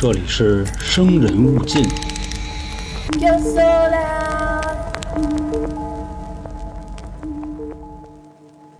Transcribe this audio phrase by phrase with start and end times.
[0.00, 1.84] 这里是生人勿近。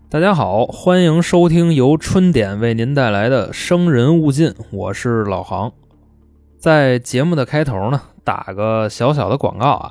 [0.09, 5.73] 大家好，欢迎收听由春点为您带来的《生人勿近》，我是老航。
[6.57, 9.91] 在节目的开头呢，打个小小的广告啊，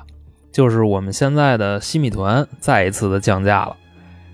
[0.50, 3.76] 就是我们现在的西米团再一次的降价了。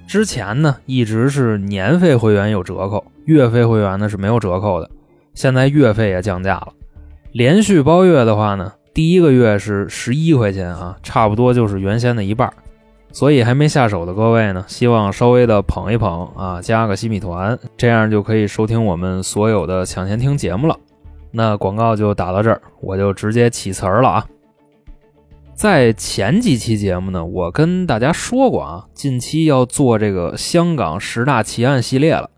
[0.06, 4.88] 之前呢，一直是年费会员有折扣，月费会员呢是没有折扣的。
[5.34, 6.68] 现在月费也降价了，
[7.34, 12.48] 连续包月的话呢，第一个月是十一块钱啊，差不多就是原先的一半。
[13.10, 20.78] 所以还没下手的各位呢，希望稍微的捧一捧啊，加个西米团，这样就可以收听我们所有的抢先听节目了。
[21.32, 24.26] 那广告就打到这儿，我就直接起词儿了啊。
[25.54, 32.30] 在前几期节目呢，我跟大家说过啊，近期要做这个香港十大奇案系列了。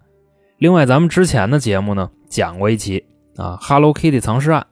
[0.57, 3.05] 另外，咱们之前的节目呢讲过一期
[3.37, 4.67] 啊，Hello Kitty 藏尸案。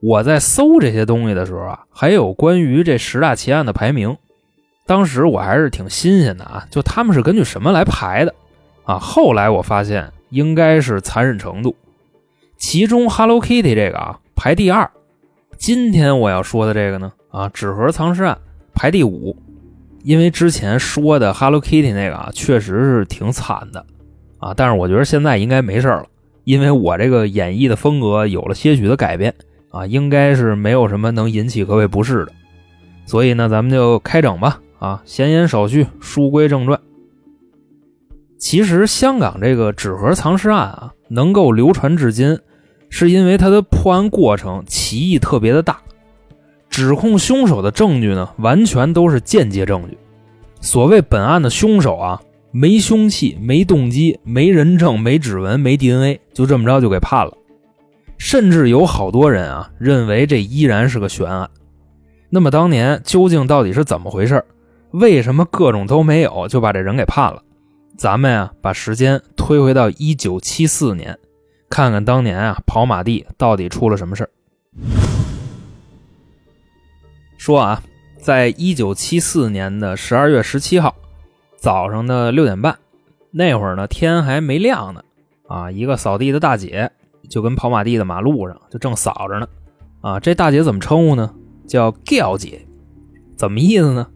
[0.00, 4.16] 我在搜这些东西的时候啊，还有关于这十大奇案的排名。
[4.86, 8.34] 当时我还是挺新鲜的啊，就他们是根据什么来排的
[8.84, 8.98] 啊？
[8.98, 11.76] 后来我发现应该是残忍程度，
[12.56, 14.90] 其中 Hello Kitty 这个啊排第二。
[15.56, 18.38] 今天我要说的这个呢啊，纸盒藏尸案
[18.72, 19.36] 排第五，
[20.04, 23.84] 因为之前说的 Hello Kitty 那个啊确实是挺惨的
[24.38, 26.06] 啊，但是我觉得现在应该没事了，
[26.44, 29.34] 因为我这个演绎的风格有了些许的改变
[29.78, 32.32] 啊，应该是没有什么能引起各位不适的，
[33.06, 34.60] 所以呢，咱们就开整吧。
[34.80, 36.80] 啊，闲言少叙，书归正传。
[38.38, 42.38] 其实香港这个纸盒藏尸案啊，能够流传至今，
[42.88, 45.78] 是因为它的破案过程歧义特别的大，
[46.68, 49.96] 指控凶手的证据呢，完全都是间接证据。
[50.60, 57.32] 所谓本案的凶手啊，没凶器、没动机、没人证、没指纹、没 DNA，就这么着就给判了。
[58.18, 61.48] 甚至有好多人啊，认为这依然是个悬案。
[62.28, 64.44] 那么当年究竟到底是怎么回事？
[64.90, 67.42] 为什么各种都没有就把这人给判了？
[67.96, 71.18] 咱们呀，把时间推回到一九七四年，
[71.68, 74.30] 看看当年啊跑马地到底出了什么事儿。
[77.38, 77.82] 说啊，
[78.20, 80.94] 在一九七四年的十二月十七号
[81.56, 82.78] 早上的六点半，
[83.30, 85.02] 那会儿呢天还没亮呢，
[85.46, 86.90] 啊，一个扫地的大姐
[87.28, 89.48] 就跟跑马地的马路上就正扫着呢，
[90.00, 91.34] 啊，这大姐怎么称呼呢？
[91.66, 92.66] 叫 Giao 姐，
[93.36, 94.08] 怎么意思呢？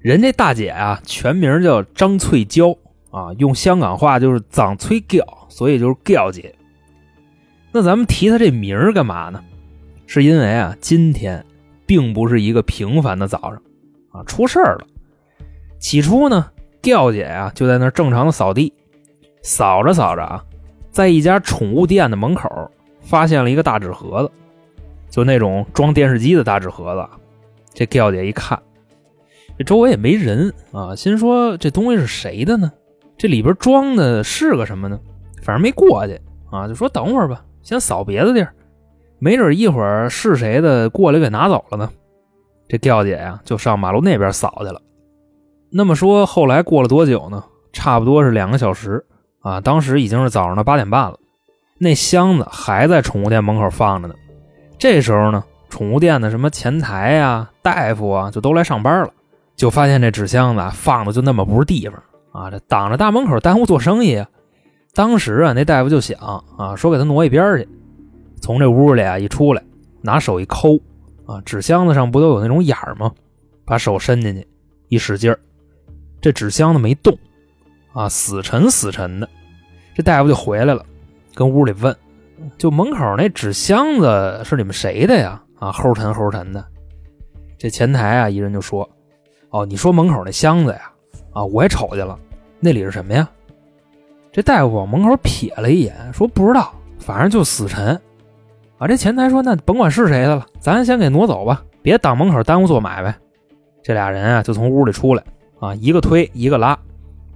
[0.00, 2.76] 人这大姐啊，全名叫张翠娇
[3.10, 5.18] 啊，用香港话就是“张翠娇”，
[5.48, 6.54] 所以就是 Giao 姐。
[7.72, 9.42] 那咱们提她这名儿干嘛呢？
[10.06, 11.44] 是因为啊，今天
[11.84, 13.60] 并不是一个平凡的早上
[14.12, 14.86] 啊，出事儿了。
[15.78, 16.50] 起初呢
[16.80, 18.72] ，Giao 姐啊就在那正常的扫地，
[19.42, 20.44] 扫着扫着啊，
[20.96, 22.48] 在一家宠物店的门口
[23.02, 24.30] 发现了一个大纸盒子，
[25.10, 27.06] 就那种装电视机的大纸盒子。
[27.74, 28.58] 这刁姐一看。
[29.58, 32.72] 这周围也没人啊，心说这东西是谁的呢？
[33.18, 34.98] 这里边装的是个什么呢？
[35.42, 36.18] 反正没过去
[36.50, 38.54] 啊，就说等会儿吧，先扫别的地儿，
[39.18, 41.90] 没准一会儿是谁的过来给拿走了呢。
[42.68, 44.80] 这调姐呀，就上马路那边扫去了。
[45.70, 47.44] 那么说后来过了多久呢？
[47.70, 49.04] 差不多是两个小时
[49.46, 51.16] 啊，当时已经是早上的八点半了，
[51.78, 54.14] 那箱子还在宠物店门口放着呢。
[54.76, 59.12] 这时候呢，宠物店的什么前台呀、大夫啊，就都来上班了。
[59.54, 62.02] 就发现这纸箱子放的就那么不是地方
[62.32, 62.50] 啊！
[62.50, 64.28] 这挡着大门口耽误做生意啊！
[64.94, 66.18] 当时啊，那大夫就想
[66.58, 67.68] 啊，说给他挪一边去。
[68.42, 69.62] 从这屋里啊一出来，
[70.02, 70.76] 拿手一抠
[71.24, 73.12] 啊，纸箱子上不都有那种眼儿吗？
[73.64, 74.44] 把手伸进去，
[74.88, 75.32] 一使劲，
[76.20, 77.16] 这纸箱子没动
[77.96, 79.26] 啊，死沉死沉的。
[79.94, 80.84] 这大夫就回来了，
[81.34, 81.96] 跟屋里问，
[82.58, 85.42] 就门口那纸箱子是你们谁的呀？
[85.58, 86.62] 啊，齁沉齁沉的。
[87.56, 88.86] 这前台啊，一人就说。
[89.48, 90.90] 哦，你说门口那箱子呀？
[91.32, 92.18] 啊，我也瞅见了，
[92.60, 93.26] 那里是什么呀？
[94.30, 97.98] 这大夫往门口瞥了一眼，说不知道，反正就死沉。
[98.76, 103.16] 啊，这前台说那甭管是谁的了，咱先给挪走吧，别挡门口耽误做买卖。
[103.82, 105.24] 这俩人啊就从屋里出来，
[105.60, 106.78] 啊，一个推一个拉，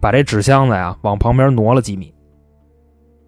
[0.01, 2.15] 把这纸箱子呀往旁边挪了几米。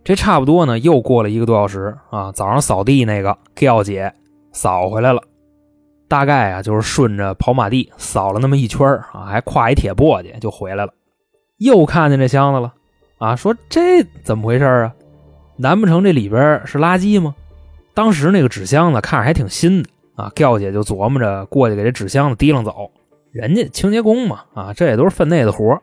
[0.04, 4.12] 这差不多呢，又过了一个多小时啊，早上扫地那个 Giao 姐
[4.52, 5.22] 扫回来了。
[6.08, 10.92] 大概啊，就是顺着跑马地扫了那么一圈啊，还挎一铁簸箕就回来了，
[11.58, 12.74] 又看见这箱子了
[13.18, 14.92] 啊，说这怎么回事啊？
[15.56, 17.34] 难不成这里边是垃圾吗？
[17.94, 22.90] 当时那个纸箱子看着还挺新的啊，g i l 姐就琢磨着过去给这纸箱子提溜走，
[23.30, 25.80] 人家清洁工嘛啊，这也都是分内的活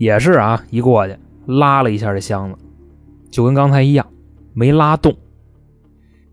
[0.00, 1.14] 也是啊，一过去
[1.44, 2.56] 拉了一下这箱子，
[3.30, 4.06] 就跟刚才一样，
[4.54, 5.14] 没拉动。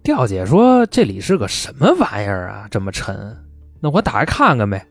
[0.02, 2.66] 调姐说：“这里是个什么玩意儿啊？
[2.72, 3.36] 这么沉？
[3.82, 4.88] 那我打开看看呗。”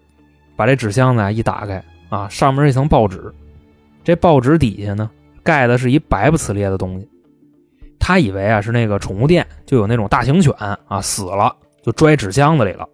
[0.56, 3.32] 把这纸箱子一打开啊，上面是一层报纸，
[4.05, 5.11] 这报纸底下呢
[5.43, 7.08] 盖的是一白不呲咧的东西。
[7.99, 10.52] 他以为啊是那个宠物店就有那种大型犬
[10.87, 12.87] 啊死了就拽纸箱子里了。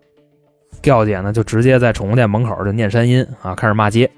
[0.81, 4.09] 调姐呢就直接在宠物店门口就念山音啊，开始骂街。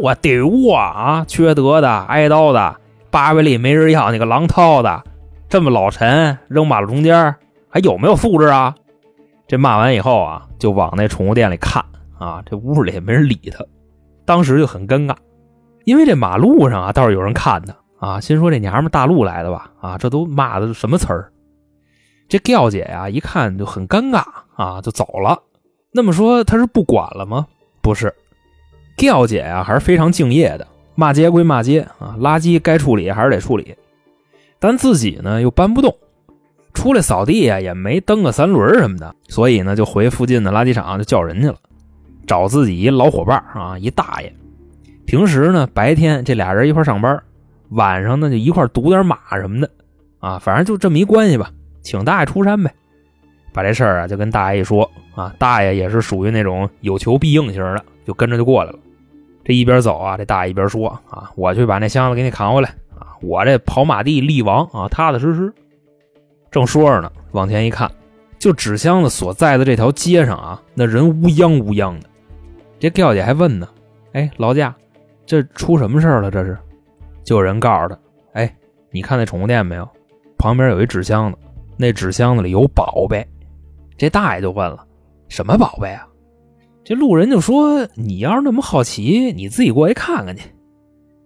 [0.00, 1.24] 我丢啊啊！
[1.26, 2.76] 缺德的，挨刀的，
[3.10, 5.02] 八百里没人要，你个狼套的，
[5.48, 7.34] 这么老沉，扔马路中间，
[7.68, 8.74] 还有没有素质啊？
[9.46, 11.84] 这骂完以后啊，就往那宠物店里看
[12.18, 13.64] 啊，这屋里也没人理他，
[14.24, 15.14] 当时就很尴尬，
[15.84, 19.70] 因为这马路上啊倒是有人看他啊，心说这娘们大陆来的吧？
[19.80, 21.30] 啊，这都骂的什么词儿？
[22.28, 24.24] 这调姐呀一看就很尴尬
[24.56, 25.38] 啊，就走了。
[25.92, 27.46] 那么说他是不管了吗？
[27.82, 28.12] 不是。
[28.96, 30.66] 调姐呀，还是非常敬业的。
[30.94, 33.74] 骂街归骂街啊，垃圾该处理还是得处理。
[34.60, 35.94] 但自己呢又搬不动，
[36.72, 41.56] 出来扫地呀也没蹬个三轮什么的，所以呢就回附近的垃圾场就叫人去了，
[42.26, 44.32] 找自己一老伙伴啊，一大爷。
[45.04, 47.20] 平时呢白天这俩人一块上班，
[47.70, 49.68] 晚上呢就一块赌点马什么的
[50.20, 51.50] 啊，反正就这么一关系吧。
[51.82, 52.72] 请大爷出山呗，
[53.52, 58.78] 把这事儿啊就跟大爷一说啊，大爷也是属于那种有求必应型的，就跟着就过来了。
[59.44, 63.12] 这一边走啊，这大爷一边说啊：“我去把那箱子给你扛回来啊！
[63.20, 65.52] 我这跑马地力王啊，踏踏实实。”
[66.50, 67.90] 正说着呢，往前一看，
[68.38, 72.08] 就纸箱子所在的这条街上啊，那人乌泱乌泱的。
[72.78, 73.68] 这调姐还问呢
[74.12, 74.74] ：“哎，劳驾，
[75.26, 76.30] 这出什么事了？
[76.30, 76.56] 这是？”
[77.22, 77.98] 就有人告诉他
[78.32, 78.56] ：“哎，
[78.90, 79.86] 你看那宠物店没有？
[80.38, 81.38] 旁边有一纸箱子，
[81.76, 83.26] 那纸箱子里有宝贝。”
[83.98, 84.86] 这大爷就问了
[85.28, 86.06] ：“什么宝贝啊？”
[86.84, 90.50] 这路人就说：“你要是那么好奇，你自己过去看看去。”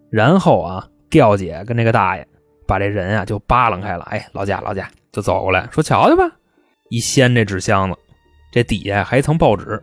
[0.08, 2.26] 然后啊，调姐跟这个大爷
[2.66, 4.04] 把这人啊就扒拉开了。
[4.04, 6.30] 哎，老贾，老贾就走过来说：“瞧瞧吧。”
[6.90, 7.98] 一掀这纸箱子，
[8.52, 9.82] 这底下还一层报纸。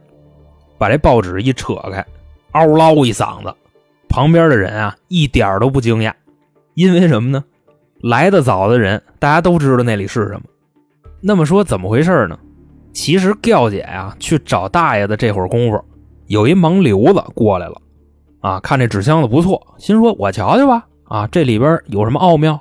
[0.78, 2.06] 把这报纸一扯开，
[2.52, 3.54] 嗷唠一嗓子。
[4.08, 6.14] 旁边的人啊一点都不惊讶，
[6.74, 7.44] 因为什么呢？
[8.02, 10.42] 来的早的人大家都知道那里是什么。
[11.22, 12.40] 那么说怎么回事呢？
[12.96, 15.84] 其实调姐呀去找大爷的这会儿功夫，
[16.28, 17.76] 有一盲流子过来了，
[18.40, 22.60] 啊，看这纸箱子不错，心说我瞧瞧吧，啊，这里边有什么奥妙？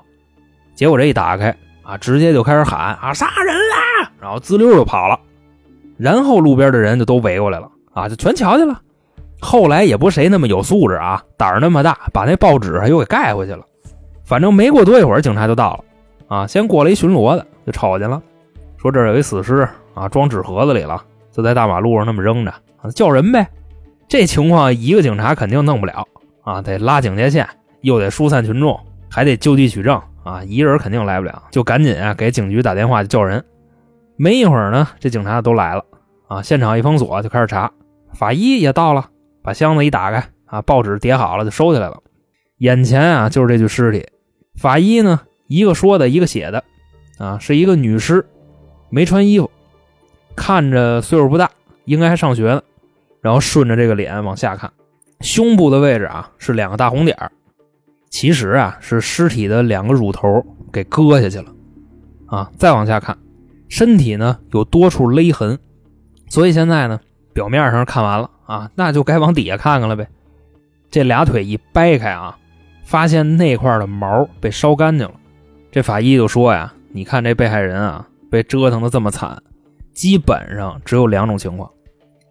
[0.75, 5.19] 结果这一打开，啊，直接就开始喊啊杀人啦，然后滋溜就跑了。
[5.97, 8.81] 然后路边的人就都围过来了，啊，就全瞧去了。
[9.41, 13.65] 后来也不谁那么有素质啊，胆儿那么大，把那报纸又给盖回去了。
[14.25, 15.85] 反正没过多一会儿，警察就到了，
[16.27, 18.21] 啊，先过来一巡逻的，就瞅见了，
[18.85, 19.67] 说这儿有一死尸。
[19.95, 21.01] 啊，装纸盒子里了，
[21.31, 22.53] 就在大马路上那么扔着，
[22.97, 23.49] 叫人呗。
[24.09, 26.05] 这情况一个警察肯定弄不了
[26.43, 27.49] 啊，得拉警戒线，
[27.83, 28.77] 又得疏散群众，
[29.09, 33.43] 还得就地取证啊，一人肯定来不了，就赶紧啊给警局打电话叫人。
[34.17, 35.85] 没一会儿呢，这警察都来了
[36.27, 37.71] 啊，现场一封锁就开始查，
[38.15, 39.09] 法医也到了，
[39.45, 42.03] 把箱子一打开啊，报纸叠好了就收起来了。
[42.59, 44.05] 眼前啊就是这具尸体，
[44.57, 46.65] 法医呢一个说的一个写的
[47.19, 48.27] 啊，是一个女尸，
[48.95, 49.51] 没穿衣服。
[50.37, 51.51] 看着岁数不大，
[51.85, 52.63] 应该还上学呢。
[53.21, 54.71] 然后顺着这个脸往下看，
[55.21, 57.17] 胸部的位置啊是两个大红点
[58.09, 61.53] 其实啊是尸体的两个乳头给割下去了。
[62.27, 63.19] 啊，再往下看，
[63.69, 65.59] 身体呢有多处勒痕，
[66.29, 67.01] 所以现在呢
[67.33, 70.07] 表面上看完了啊，那就该往底下看看了呗。
[70.91, 72.39] 这俩腿一掰开啊，
[72.85, 75.15] 发现那块的毛被烧干净了。
[75.73, 79.41] 这法医就说呀：“你看这被害人啊，被折腾的这么惨。”
[79.95, 81.71] 基本上只有两种情况，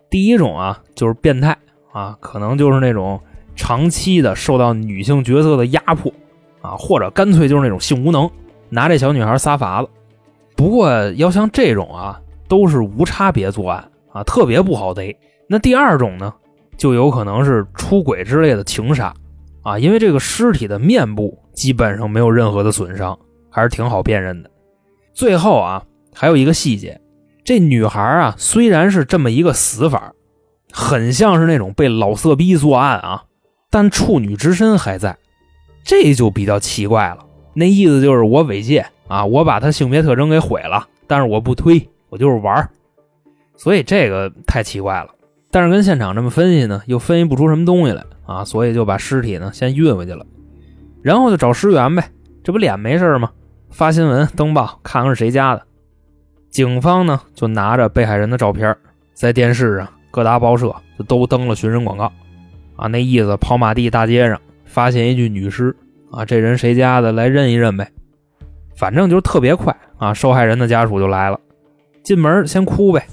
[0.09, 1.57] 第一种啊就是变态
[1.93, 3.17] 啊，可能就是那种
[3.55, 6.11] 长期的受到女性角色的压迫
[6.61, 8.29] 啊，或者干脆就是那种性无能，
[8.69, 9.87] 拿这小女孩撒法子。
[10.57, 12.19] 不过要像这种啊，
[12.49, 15.17] 都是无差别作案啊，特别不好逮。
[15.47, 16.33] 那第二种呢，
[16.75, 19.13] 就有可能是出轨之类的情杀
[19.61, 23.17] 啊，因为这个尸体的面部基本上没有任何的损伤，
[23.49, 24.49] 还是挺好辨认的。
[25.13, 25.81] 最后啊，
[26.13, 26.99] 还有一个细节。
[27.43, 30.13] 这女孩啊，虽然是这么一个死法，
[30.71, 33.23] 很像是那种被老色逼作案啊，
[33.69, 35.17] 但处女之身还在，
[35.83, 37.25] 这就比较奇怪了。
[37.53, 42.69] 那意思就是我猥亵啊，我把她性别特征给毁了，但是我不推，我就是玩
[43.57, 45.09] 所以这个太奇怪了。
[45.51, 50.25] 但是跟现场这么分析呢，又分析不出什么东西来啊，所以就把尸体呢先运回去了，
[51.01, 52.09] 然后就找尸源呗，
[52.41, 53.31] 这不脸没事吗？
[53.69, 55.61] 发新闻登报，看看是谁家的。
[56.53, 58.77] 警方呢就拿着被害人的照片，
[59.15, 62.13] 在电视上各大报社就都登了寻人广告，
[62.75, 65.75] 啊，那意思跑马地大街上发现一具女尸，
[66.11, 67.89] 啊，这人谁家的来认一认呗。
[68.75, 70.13] 反正就是特别快啊！
[70.13, 71.39] 受害人的家属就来了，
[72.03, 73.03] 进门先哭呗，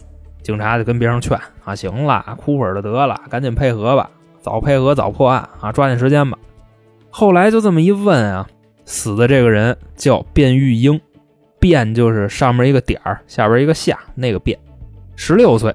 [0.43, 4.11] 警察就跟边上劝啊，行了，哭会儿就得了，赶紧配合吧，
[4.43, 6.37] 早配合早破案啊，抓紧时间吧。
[7.09, 8.47] 后来就这么一问啊，
[8.85, 11.01] 死的这个人叫卞玉英，
[11.61, 14.59] 卞就是上面一个点儿，下边一个下，那个卞，
[15.15, 15.75] 十六岁，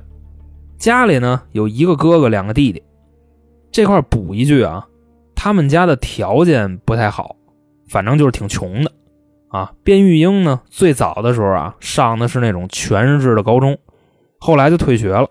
[0.78, 2.82] 家里呢有一个哥哥，两个弟弟。
[3.72, 4.88] 这块补一句啊，
[5.36, 7.36] 他们家的条件不太好，
[7.88, 8.92] 反正就是挺穷的。
[9.50, 13.78] 啊，卞玉英呢，最早的时候啊，上的是那种全日制的高中，
[14.40, 15.30] 后来就退学了。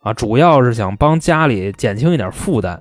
[0.00, 2.80] 啊，主要是想帮家里减轻一点负担。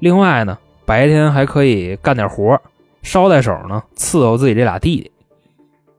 [0.00, 2.60] 另外呢，白天还可以干点活，
[3.02, 5.10] 捎带手呢伺候自己这俩弟弟。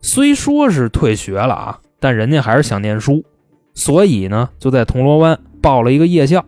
[0.02, 3.24] 虽说是退学了啊，但人家还是想念书，
[3.74, 6.44] 所以呢就在铜锣湾报了一个夜校。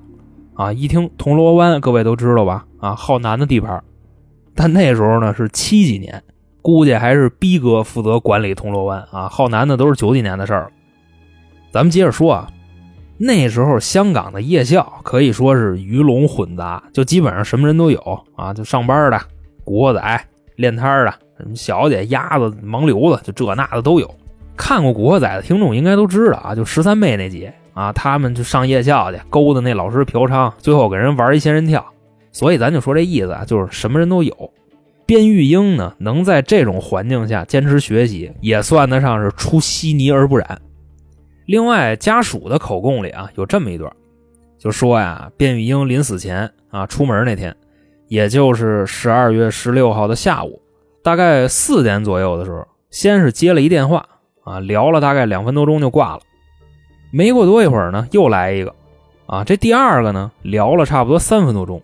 [0.54, 2.66] 啊，一听铜锣湾，各位都知道吧？
[2.80, 3.84] 啊，浩南的地盘。
[4.54, 6.22] 但那时候呢是七几年。
[6.64, 10.70] 估计还是逼哥负责管理铜锣湾啊，浩南的都是九几年的事儿了。
[11.72, 12.48] 咱们接着说啊，
[13.18, 19.20] 那时候香港的夜校可以说是鱼龙混杂，就基本上什么人都有啊，就上班的、
[19.64, 20.26] 古惑仔、
[20.58, 24.10] 练摊的、什么小姐、鸭子、盲流子，就这那的都有。
[24.56, 31.86] 看过古惑仔的听众应该都知道啊，就十三妹那集啊，他们就上夜校去勾搭那老师嫖娼，最后给人玩一仙人跳。
[32.32, 34.54] 所以咱就说这意思啊，就是什么人都有。
[35.08, 40.62] 卞玉英呢，能在这种环境下坚持学习，也算得上是出稀泥而不染。
[41.48, 43.92] 另外，家属的口供里啊，有这么一段，
[44.58, 47.54] 就说呀，卞玉英临死前啊，出门那天，
[48.08, 50.62] 也就是十二月十六号的下午，
[51.04, 54.06] 大概四点左右的时候，先是接了一电话
[54.44, 56.22] 啊，聊了大概两分多钟就挂了。
[57.12, 58.74] 没过多一会儿呢，又来一个，
[59.26, 61.82] 啊，这第二个呢，聊了差不多三分多钟。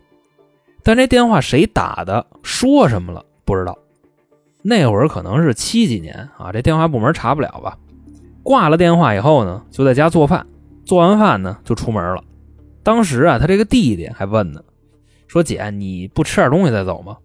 [0.82, 2.24] 但这电话谁打的？
[2.42, 3.24] 说什么了？
[3.44, 3.76] 不知道。
[4.62, 7.76] 那会儿可能是七几年啊，这电话部门查不了吧？
[8.42, 10.46] 挂了电话以后呢，就在家做饭，
[10.84, 12.22] 做完饭呢就出门了。
[12.82, 14.62] 当时啊，他这个弟弟还问呢，
[15.26, 17.16] 说：“姐，你不吃点东西再走吗？”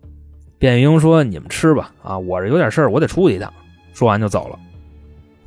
[0.63, 3.51] 卞玉英说：“你们吃吧，啊，我这有点事儿，我得出去一趟。”
[3.91, 4.57] 说完就走了。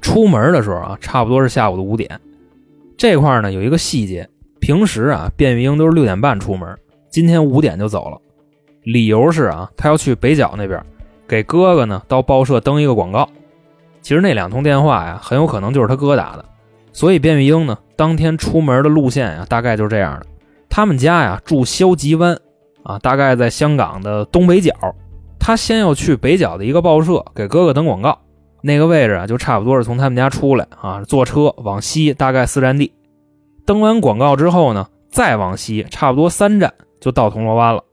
[0.02, 2.20] 出门的时候啊，差不多是下午的五点。
[2.98, 4.28] 这块呢有一个细节，
[4.60, 6.76] 平时啊，卞玉英都是六点半出门。
[7.08, 8.20] 今天五点就走了，
[8.82, 10.78] 理由是啊，他要去北角那边
[11.26, 13.26] 给哥哥呢到报社登一个广告。
[14.02, 16.44] 其实那两通电话呀，很有可能就是他哥打的。
[16.92, 20.26] 所以卞玉英呢，当天出门的路线呀，大概就是这样的。
[20.68, 22.38] 他们家呀住消极湾
[22.82, 24.74] 啊，大概在香港的东北角。
[25.38, 28.18] 他先要去北角的一个报社给哥哥登广告，
[28.62, 32.92] 那个位置啊，就差不多是从他们家出来啊，坐车往西大概四站地。
[33.64, 36.72] 登完广告之后呢，再往西差不多三站。
[36.98, 37.84] 就到铜锣湾了，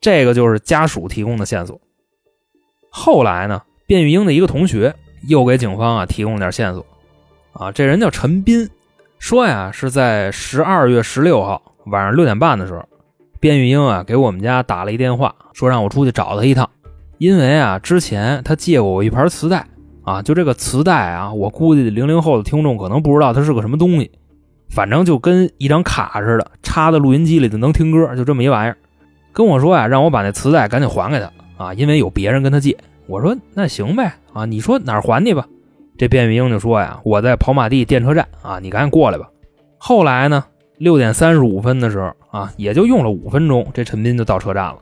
[0.00, 1.78] 这个就是家属提供的线索。
[2.90, 4.92] 后来呢，卞玉英的一个同学
[5.28, 6.84] 又给警方啊提供了点线索，
[7.52, 8.68] 啊，这人叫陈斌，
[9.18, 12.82] 说呀是在十二月十六号晚上六点半的时候，
[13.38, 16.68] 卞玉英啊给我们家打了一电话，说让我出去找他一趟，
[17.18, 19.66] 因为啊之前他借过我一盘磁带，
[20.02, 24.10] 啊，就这个磁带啊，我估计零零后的听众可能不知道它是个什么东西。
[24.68, 28.76] 反正就跟一张卡似的，插在录音机里就能听歌，就这么一玩意儿。
[29.32, 32.76] 跟我说呀，让我把那磁带赶紧还给他啊，因为有别人跟他借。
[33.06, 35.46] 我说那行呗啊，你说哪儿还你吧？
[35.96, 39.28] 这卞玉英就说呀，我在跑马地电车站啊，你赶紧过来吧。
[39.78, 40.44] 后来呢，
[40.78, 44.78] 六点三十五分的时候啊，也就用了五分钟，这陈斌就到车站了。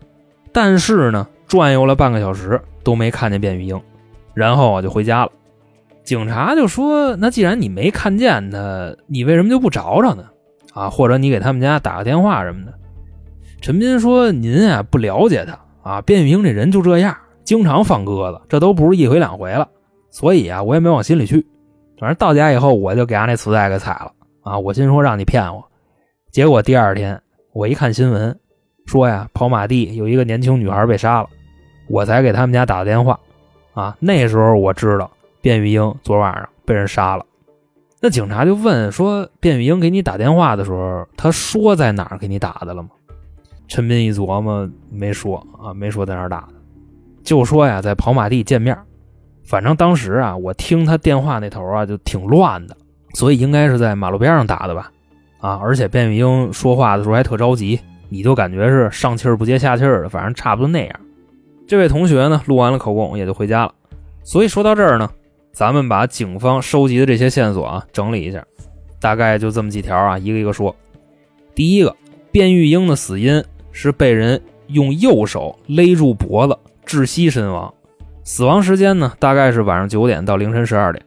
[0.50, 3.80] 但是呢，转悠了半个小时都没看见卞玉英，
[4.32, 5.32] 然后啊就回家了。
[6.02, 10.24] 警察就说：“那既然你没看见他，你为什么就不找找呢？
[10.74, 12.74] 啊，或者你给他们家打个电话什么的？”
[13.62, 19.66] 陈斌说：“您啊不了解他啊，卞玉英这人就这样，经常放鸽子，这都不是一回两回了。
[20.10, 21.46] 所以啊，我也没往心里去。
[21.98, 24.58] 反正到家以后，我就给俺那磁带给踩了啊。
[24.58, 25.64] 我心说让你骗我，
[26.30, 27.18] 结果第二天
[27.54, 28.38] 我一看新闻，
[28.86, 31.28] 说呀跑马地有一个年轻女孩被杀了，
[31.88, 33.18] 我才给他们家打的电话
[33.72, 33.96] 啊。
[34.00, 35.10] 那时候我知道。”
[35.44, 37.26] 卞玉英昨晚上被人杀了，
[38.00, 42.88] 那警察就问说：“卞玉英给你打电话的时候，他说在哪儿给你打的了吗？”
[43.68, 46.54] 陈斌一琢磨，没说啊，没说在哪儿打的，
[47.22, 48.74] 就说呀，在跑马地见面。
[49.44, 52.74] 反正当时啊，我听他电话那头啊就挺乱的，
[53.12, 54.90] 所以应该是在马路边上打的吧？
[55.40, 57.78] 啊，而且卞玉英说话的时候还特着急，
[58.14, 61.00] 你就感觉是上气儿不接下气儿的，反正差不多那样。
[61.66, 63.74] 这位同学呢，录完了口供也就回家了。
[64.22, 65.10] 所以说到这儿呢。
[65.52, 68.44] 咱们把警方收集的这些线索啊整理一下，
[69.00, 70.74] 大概就这么几条啊，一个一个说。
[71.54, 71.94] 第一个，
[72.32, 73.40] 卞玉英的死因
[73.70, 77.72] 是被人用右手勒住脖子窒息身亡，
[78.24, 81.00] 死亡时间呢，大概是晚上九点到凌晨十二点。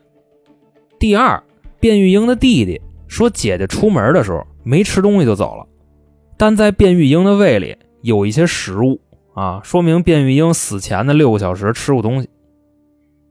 [0.97, 1.43] 第二，
[1.81, 5.67] 卞玉英的弟弟说，姐姐出门的时候没吃东西就走了，
[6.37, 9.01] 但在卞玉英的胃里有一些食物
[9.33, 12.29] 啊，说明卞玉英死前的六个小时吃过东西。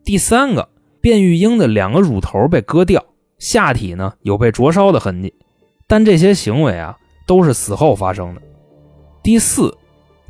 [0.05, 0.69] 第三个，
[1.01, 3.05] 卞玉英的两个乳头被割掉，
[3.39, 5.33] 下体呢有被灼烧的痕迹，
[5.87, 6.97] 但这些行为啊
[7.27, 8.43] 都是死后发生的。
[9.23, 9.77] 第四，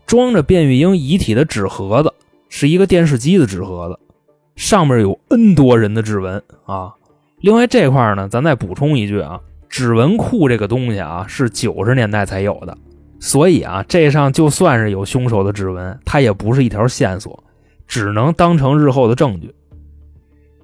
[0.07, 2.13] 装着卞玉英遗体的纸盒子
[2.49, 3.99] 是一个电视机的纸盒子，
[4.55, 6.95] 上面有 N 多人的指纹啊。
[7.41, 12.77] 另外这块呢，咱再补充一句啊，指纹库这个东西啊是九十年代才有的，
[13.21, 17.43] 所以啊这上就算是有凶手的指纹，它也不是一条线索，
[17.87, 19.55] 只能当成日后的证据。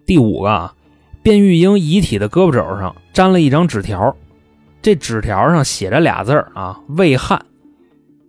[0.07, 0.75] 第五个啊，
[1.23, 4.17] 卞玉英遗体的胳膊肘上粘了一张纸条，
[4.81, 7.41] 这纸条上写着俩字啊，未焊。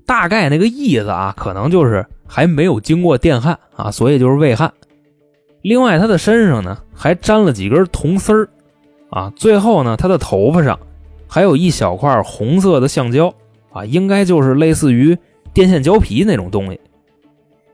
[0.06, 4.72] 大概那个意思啊，可能就是还没有经过电焊啊，所以就是未焊。
[5.62, 8.50] 另外，他的身上呢还粘了几根铜丝儿
[9.14, 9.32] 啊。
[9.36, 10.78] 最后呢，他的头发上
[11.28, 13.34] 还有一小块红色的橡胶
[13.72, 15.18] 啊，应该就是类似于
[15.54, 16.80] 电线胶皮那种东西。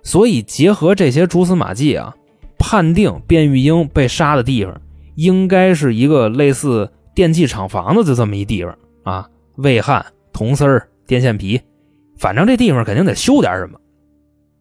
[0.03, 2.15] 所以结合这些蛛丝马迹啊，
[2.57, 4.79] 判定卞玉英被杀的地方
[5.15, 11.59] 应该是一个类似电器厂房子的这么一地方啊，魏焊铜丝儿、电线皮。
[12.17, 13.79] 反正这地方肯定得修点什么。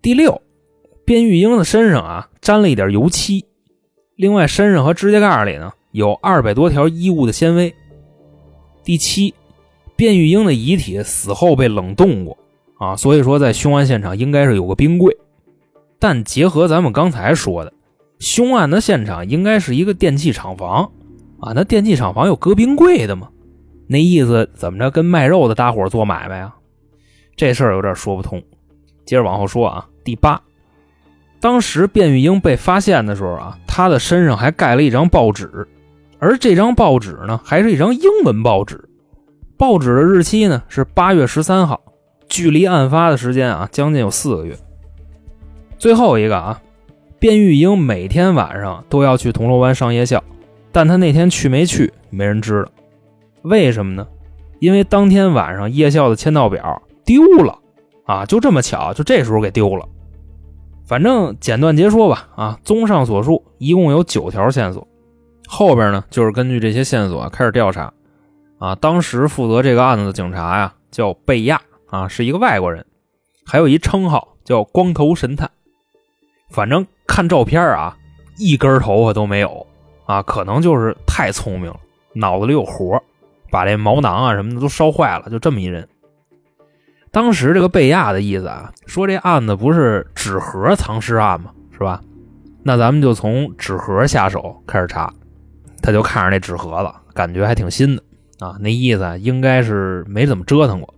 [0.00, 0.42] 第六，
[1.04, 3.44] 卞玉英的身上啊沾了一点油漆，
[4.16, 7.74] 另外身上和指甲盖里呢有二百多条衣物的纤维。
[8.84, 9.34] 第七，
[9.96, 12.36] 卞玉英的遗体死后被冷冻过
[12.78, 15.16] 啊，所以说在凶案现场应该是有个冰柜。
[15.98, 17.72] 但结合咱们刚才说的，
[18.18, 20.92] 凶案的现场应该是一个电器厂房
[21.40, 23.28] 啊，那电器厂房有搁冰柜的吗？
[23.86, 26.54] 那意思怎么着跟卖肉的大伙做买卖啊？
[27.36, 28.42] 这事儿有点说不通，
[29.04, 29.88] 接着往后说啊。
[30.04, 30.40] 第八，
[31.40, 35.68] 当时卞玉英被发现的时候啊，她的身上还盖了一张报纸，
[36.18, 38.88] 而这张报纸呢，还是一张英文报纸。
[39.56, 41.80] 报纸的日期呢是八月十三号，
[42.28, 44.56] 距离案发的时间啊，将近有四个月。
[45.78, 46.60] 最后一个啊，
[47.18, 50.22] 卞玉英每天晚上都要去铜锣湾上夜校，
[50.72, 52.70] 但她那天去没去，没人知道。
[53.42, 54.06] 为什么呢？
[54.58, 56.82] 因为当天晚上夜校的签到表。
[57.04, 57.58] 丢了，
[58.04, 59.88] 啊，就这么巧，就这时候给丢了。
[60.84, 64.86] 反正简短截说吧，啊，综上所述，一共有九条线索。
[65.48, 67.92] 后边呢，就是根据这些线索开始调查。
[68.58, 72.84] 啊，当时负责这个案子的警察呀，叫贝亚，啊，是一个外国人，
[73.46, 75.48] 还有一称号叫光头神探。
[76.50, 77.96] 反正看照片啊，
[78.36, 79.64] 一根头发都没有，
[80.06, 81.78] 啊，可能就是太聪明了，
[82.14, 83.00] 脑子里有活，
[83.48, 85.88] 把这毛囊啊什么的都烧坏了，就这么一人。
[87.12, 91.52] 当时这个贝亚的意思啊，说这案子不是纸盒藏尸案吗？
[91.70, 92.00] 是吧？
[92.64, 95.14] 那咱们就从纸盒下手开始查。
[95.88, 98.02] 他就看着那纸盒子，感觉还挺新的
[98.40, 98.58] 啊。
[98.60, 100.94] 那意思应该是没怎么折腾过。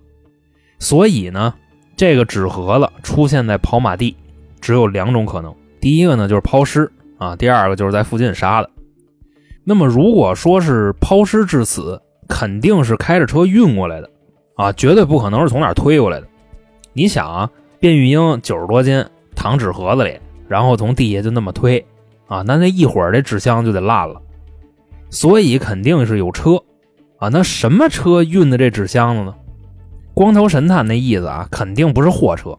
[0.80, 1.54] 所以呢，
[1.96, 4.16] 这个纸盒子出现在跑马地，
[4.60, 8.70] 只有两种可能：第一个呢就是抛尸啊，第二个就是在附近杀的。
[9.62, 14.10] 那么如果说是抛尸致死，肯定是开着车运过来的。
[14.56, 16.26] 啊，绝对不可能是从哪推过来的。
[16.92, 17.48] 你想啊，
[17.78, 21.86] 卞玉英九十多斤，躺纸盒子里，然后从地下就那么推，
[22.26, 24.20] 啊，那那一会儿这纸箱就得烂了。
[25.10, 26.62] 所以肯定是有车，
[27.18, 29.34] 啊，那什么车运的这纸箱子呢？
[30.14, 32.56] 光头神探那意思啊，肯定不是货车。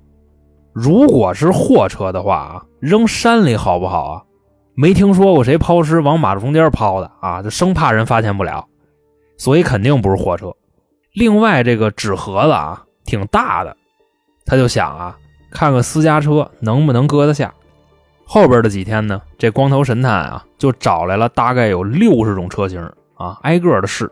[0.73, 4.23] 如果是货车的话啊，扔山里好不好啊？
[4.73, 8.65] 没听说过谁抛尸往马路中间抛的啊，就生怕人发现不了，
[9.37, 10.53] 所以肯定不是货车。
[11.13, 13.75] 另外，这个纸盒子啊，挺大的，
[14.45, 15.17] 他就想啊，
[15.51, 17.53] 看看私家车能不能搁得下。
[18.33, 22.81] 后边的几天呢，这光头神探啊，就找来了大概有六十种车型
[23.15, 24.09] 啊，挨个的试，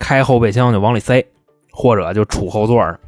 [0.00, 1.24] 开后备箱就往里塞，
[1.70, 2.98] 或者就杵后座上。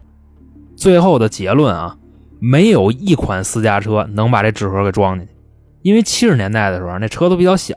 [0.77, 1.97] 最后的结论啊，
[2.39, 5.35] 没有一款私家车能把这纸盒给装进去，
[5.83, 7.75] 因为七十年代的时候那车都比较小，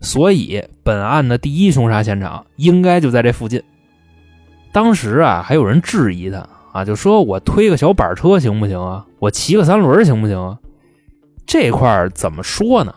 [0.00, 3.62] 所以本案的第一凶杀现场应该就在这附近。
[4.72, 9.04] 当时啊，还有人质疑他啊，就说我推个小板车行不行啊？
[9.18, 10.58] 我骑个三轮行不行啊？
[11.46, 12.94] 这块怎么说呢？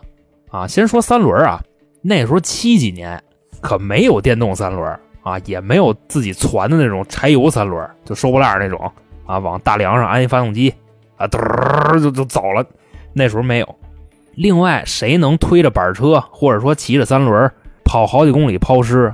[0.50, 1.62] 啊，先说三轮啊，
[2.02, 3.22] 那时候七几年
[3.60, 8.90] 可没有电动三轮啊，也没有自己攒的那种柴油三轮，就收破烂那种
[9.26, 10.72] 啊，往大梁上安一发动机
[11.16, 12.64] 啊，嘚儿就就走了。
[13.12, 13.74] 那时候没有。
[14.34, 17.50] 另外，谁能推着板车或者说骑着三轮
[17.84, 19.12] 跑好几公里抛尸？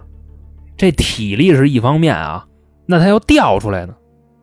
[0.77, 2.47] 这体力是一方面啊。
[2.87, 3.95] 那他要掉出来呢，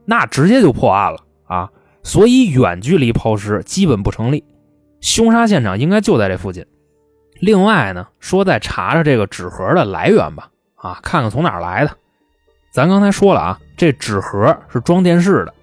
[0.05, 1.69] 那直接就破案了啊！
[2.01, 4.43] 所以远距离抛尸基本不成立。
[5.01, 6.65] 凶杀现场应该就在这附近。
[7.39, 11.91] 另外呢，说再查查这个纸盒的来源吧，啊，看看从哪儿来的。
[12.71, 15.53] 咱刚才说了啊，这纸盒是装电视的。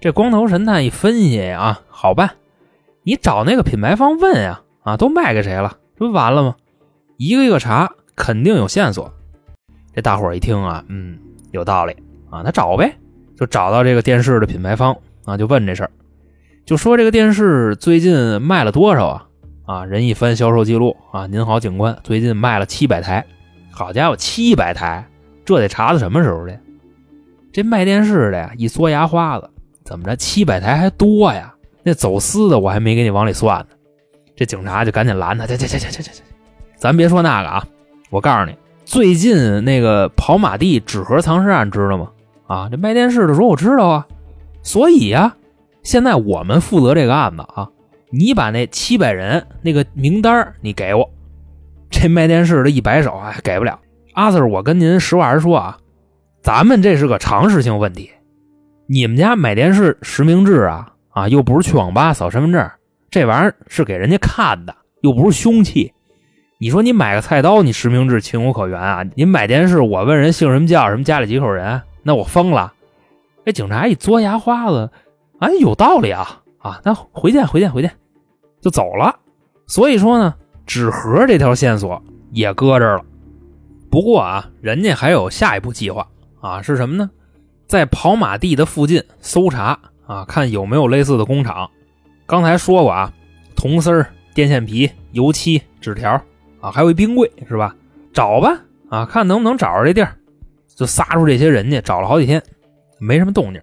[0.00, 2.30] 这光头神探一分析啊，好办，
[3.02, 5.76] 你找那个品牌方问呀，啊，都卖给谁了？
[5.98, 6.54] 这不完了吗？
[7.16, 9.12] 一个一个查，肯定有线索。
[9.92, 11.18] 这大伙儿一听啊，嗯，
[11.50, 11.92] 有道理
[12.30, 12.94] 啊，那找呗，
[13.36, 15.90] 就找到这个电视的品牌方啊，就问这事儿，
[16.68, 19.26] 就说这个电视最近卖了多少啊？
[19.64, 23.24] 啊，人一翻销售记录啊，您好，警官，最近卖了七百台。
[23.70, 25.02] 好家伙，七百台，
[25.46, 26.58] 这得查到什么时候去？
[27.50, 29.48] 这卖电视的呀，一嘬牙花子，
[29.82, 30.14] 怎么着？
[30.14, 31.54] 七百台还多呀？
[31.82, 33.66] 那走私的我还没给你往里算呢。
[34.36, 36.22] 这警察就赶紧拦他，去去去去去去去，
[36.76, 37.64] 咱别说那个啊，
[38.10, 38.54] 我告诉你，
[38.84, 42.10] 最近那个跑马地纸盒藏尸案知道吗？
[42.46, 44.06] 啊，这卖电视的说我知道啊，
[44.62, 45.34] 所以呀，
[45.88, 47.70] 现在我们负责这个案子啊，
[48.10, 51.10] 你把那七百人那个名单你给我。
[51.88, 53.80] 这卖电视的一摆手，哎，给不了。
[54.12, 55.78] 阿 Sir，我跟您实话实说啊，
[56.42, 58.10] 咱们这是个常识性问题。
[58.86, 62.70] 你们家买电视实名制啊，啊，又不是去网吧扫身份证。
[63.08, 65.90] 这玩意儿是给人家看的，又不是凶器。
[66.58, 69.06] 你说你买个菜刀，你实名制情有可原啊？
[69.14, 72.74] 您买电视，我问人姓什么叫什么，家里几口人，那我疯了。
[73.46, 74.90] 这警察一嘬牙花子，
[75.40, 76.80] 哎，有道理啊啊！
[76.84, 77.90] 那回见，回见，回见，
[78.60, 79.16] 就走了。
[79.66, 80.34] 所以说呢，
[80.66, 83.04] 纸盒这条线索也搁这儿了。
[83.90, 86.06] 不过啊，人家还有下一步计划
[86.40, 87.10] 啊，是什么呢？
[87.66, 91.70] 在跑马地的附近搜查啊，看有没有类似的工厂。
[92.26, 93.12] 刚才说过啊，
[93.54, 96.20] 铜丝电线皮、油漆、纸条
[96.60, 97.74] 啊，还有一冰柜，是吧？
[98.12, 100.16] 找吧，啊，看能不能找着这地儿。
[100.74, 102.42] 就撒出这些人去，找了好几天，
[102.98, 103.60] 没什么动静。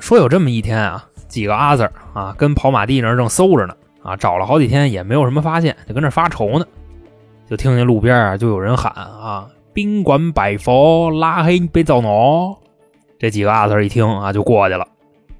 [0.00, 6.66] 说有这么一天啊，几个阿 Sir 啊，跟跑马地那儿正搜着呢，啊，找了好几天也没有什么发现，就跟那发愁呢。
[7.48, 12.56] 就听见路边啊，就有人喊啊：“宾馆摆佛，拉黑别走喏。”
[13.18, 14.86] 这几个阿 Sir 一听啊，就过去了。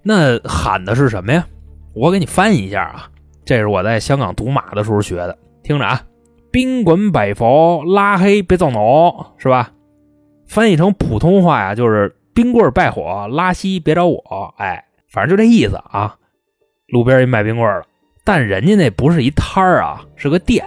[0.03, 1.47] 那喊的是什么呀？
[1.95, 3.09] 我给你翻译一下啊，
[3.45, 5.39] 这是我在香港赌马的时候学的。
[5.63, 6.03] 听着啊，
[6.51, 9.71] 宾馆摆佛，拉黑别造恼，是吧？
[10.47, 14.55] 翻译成普通话呀，就是冰棍败火，拉稀别找我。
[14.59, 16.17] 哎，反正就这意思啊。
[16.89, 17.87] 路边一卖冰棍的，
[18.25, 20.65] 但人家那不是一摊儿啊，是个店，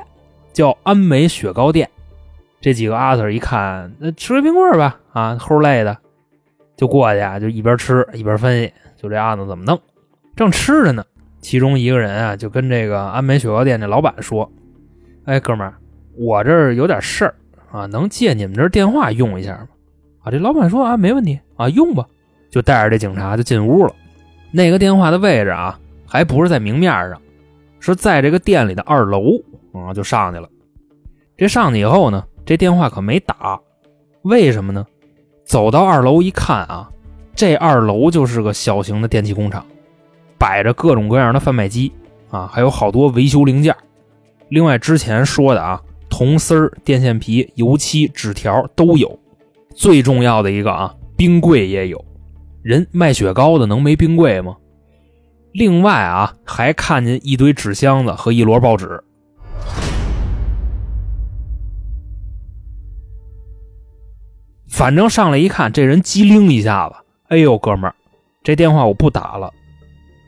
[0.54, 1.90] 叫安美雪糕店。
[2.62, 5.96] 这几个阿 Sir 一看，那吃个冰棍吧，啊，齁累的，
[6.76, 9.80] 就过去啊，就一边吃一边分析，就这案子怎么弄。
[10.36, 11.06] 正吃着呢。
[11.42, 14.52] 其中一个人啊，就跟这个安美雪糕店的老板说
[15.26, 15.76] ：“哎，哥们儿，
[16.18, 17.36] 我这儿有点事儿
[17.72, 19.68] 啊，能借你们这电话用一下吗？”
[20.26, 22.06] 啊，这老板说：“啊，没问题啊，用吧。”
[22.50, 23.94] 就带着这警察就进屋了。
[24.52, 27.22] 那个电话的位置啊，还不是在明面上，
[27.80, 29.34] 是在这个店里的二楼
[29.72, 30.50] 啊，就上去了。
[31.38, 33.60] 这上去以后呢，这电话可没打，
[34.24, 34.86] 为什么呢？
[35.44, 36.90] 走到二楼一看啊，
[37.36, 39.64] 这二楼就是个小型的电器工厂。
[40.38, 41.92] 摆着各种各样的贩卖机
[42.30, 43.76] 啊，还有好多维修零件。
[44.50, 49.20] 另外之前说的啊，铜丝电线皮、油漆、纸条都有。
[49.76, 52.04] 最重要的一个啊，冰柜也有。
[52.64, 54.56] 人卖雪糕的能没冰柜吗？
[55.52, 59.04] 另外啊，还看见一堆纸箱子和一摞报纸。
[64.68, 66.96] 反正上来一看，这人机灵一下子，
[67.28, 67.96] 哎呦，哥们儿，
[68.44, 69.54] 这电话我不打了。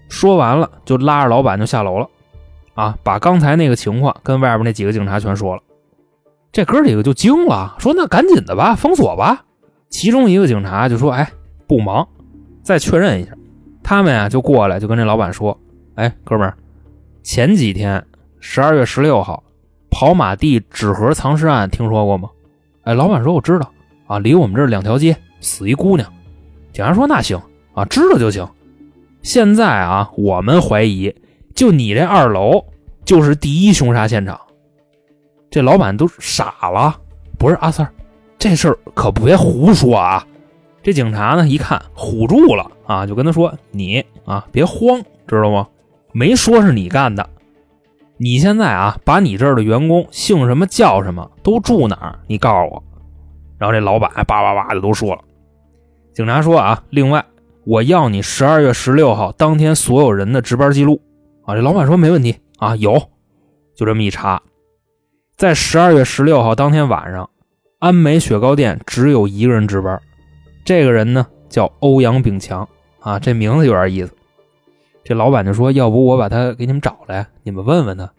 [0.10, 2.10] 说完了，就拉着老板就下楼了，
[2.76, 5.62] 啊，把刚才那个情况跟外边那几个警察全说了。
[6.58, 9.46] 这哥几个就惊了，说：“那赶紧的吧，封锁吧。”
[9.92, 11.30] 其中一个警察就说：“哎，
[11.68, 12.08] 不忙，
[12.64, 13.32] 再确认一下。”
[13.84, 15.56] 他们呀就过来就跟这老板说
[15.94, 16.58] ：“哎，哥们儿，
[17.22, 18.04] 前几天
[18.40, 19.44] 十二月十六号
[19.92, 22.28] 跑马地纸盒藏尸案听说过吗？”
[22.86, 23.72] 哎，老板说：“我知道，
[24.08, 26.12] 啊，离我们这两条街死一姑娘。”
[26.74, 27.40] 警察说：“那行
[27.76, 28.44] 啊，知道就行。”
[29.22, 31.14] 现在啊，我们怀疑，
[31.54, 32.66] 就你这二楼
[33.06, 34.40] 就是第一凶杀现场。
[35.50, 36.96] 这老板都傻了，
[37.38, 37.88] 不是阿 Sir，
[38.38, 40.26] 这事儿可别胡说啊！
[40.84, 45.68] 这警察呢一看唬住了啊，就跟他说：“你啊别慌，知道吗？
[46.12, 47.30] 没说是你干的。
[48.18, 52.84] 你现在啊把你这儿的员工姓什么叫什么都住哪儿，你告诉我。”
[53.58, 55.22] 然后这老板叭叭叭就都说了。
[56.14, 57.26] 警察说啊，另外。
[57.70, 61.02] 我要你十二月十六号当天所有人的值班记录
[61.44, 61.54] 啊！
[61.54, 62.98] 这老板说没问题啊，有，
[63.76, 64.42] 就这么一查，
[65.38, 67.30] 在十二月十六号当天晚上，
[67.78, 70.02] 安美雪糕店只有一个人值班，
[70.66, 72.68] 这个人呢叫欧阳炳强
[73.02, 74.12] 啊，这名字有点意思。
[75.04, 78.12] 这老板就说：“要不我把他给你们找来，你们问问他。”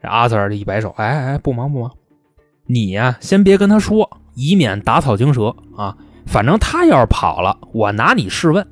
[0.00, 1.90] 这阿 Sir 这一摆手：“哎哎，不忙不忙，
[2.64, 5.94] 你呀先别跟他说，以免打草惊蛇啊。
[6.24, 8.66] 反正他要是跑了，我拿你试问。”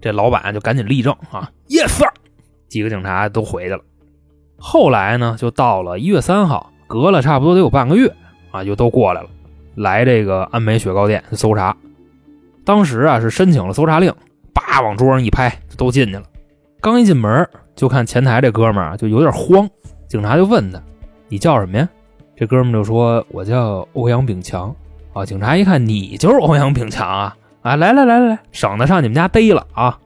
[0.00, 2.08] 这老板就赶紧立正啊，Yes sir。
[2.68, 3.80] 几个警察都回去了。
[4.56, 8.12] 后来呢，就到了一月三号，隔了差不多得有半个月
[8.50, 9.28] 啊，就都过来了，
[9.74, 11.76] 来这个安美雪糕店搜查。
[12.64, 14.12] 当时啊是申请了搜查令，
[14.52, 16.22] 叭往桌上一拍，就都进去了。
[16.80, 19.68] 刚一进门，就看前台这哥们儿就有点慌，
[20.08, 20.80] 警察就问他
[21.28, 21.88] ：“你叫什么呀？”
[22.36, 24.74] 这哥们儿就说：“我叫欧阳炳强。”
[25.14, 27.36] 啊，警察一看你就是欧阳炳强啊！
[27.62, 29.96] 啊，来来来来来，省得上你们家逮了啊！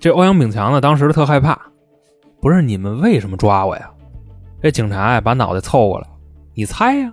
[0.00, 1.56] 这欧阳炳强呢，当时特害怕，
[2.40, 3.88] 不是你们为什么抓我呀？
[4.60, 6.06] 这警察呀，把脑袋凑过来，
[6.58, 7.12] 你猜呀？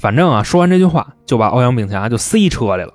[0.00, 2.94] 反正啊，说完这句话，就把欧阳炳强就塞车里了。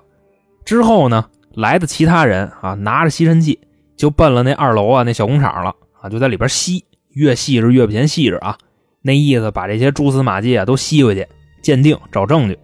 [0.63, 3.59] 之后呢，来的其他人啊，拿着吸尘器
[3.97, 8.57] 就奔了那二楼啊那小工厂了啊，就在里边吸，越细致越不嫌细致啊，
[9.01, 11.27] 那意思把这些蛛丝马迹啊都吸回去
[11.61, 12.57] 鉴定找证据。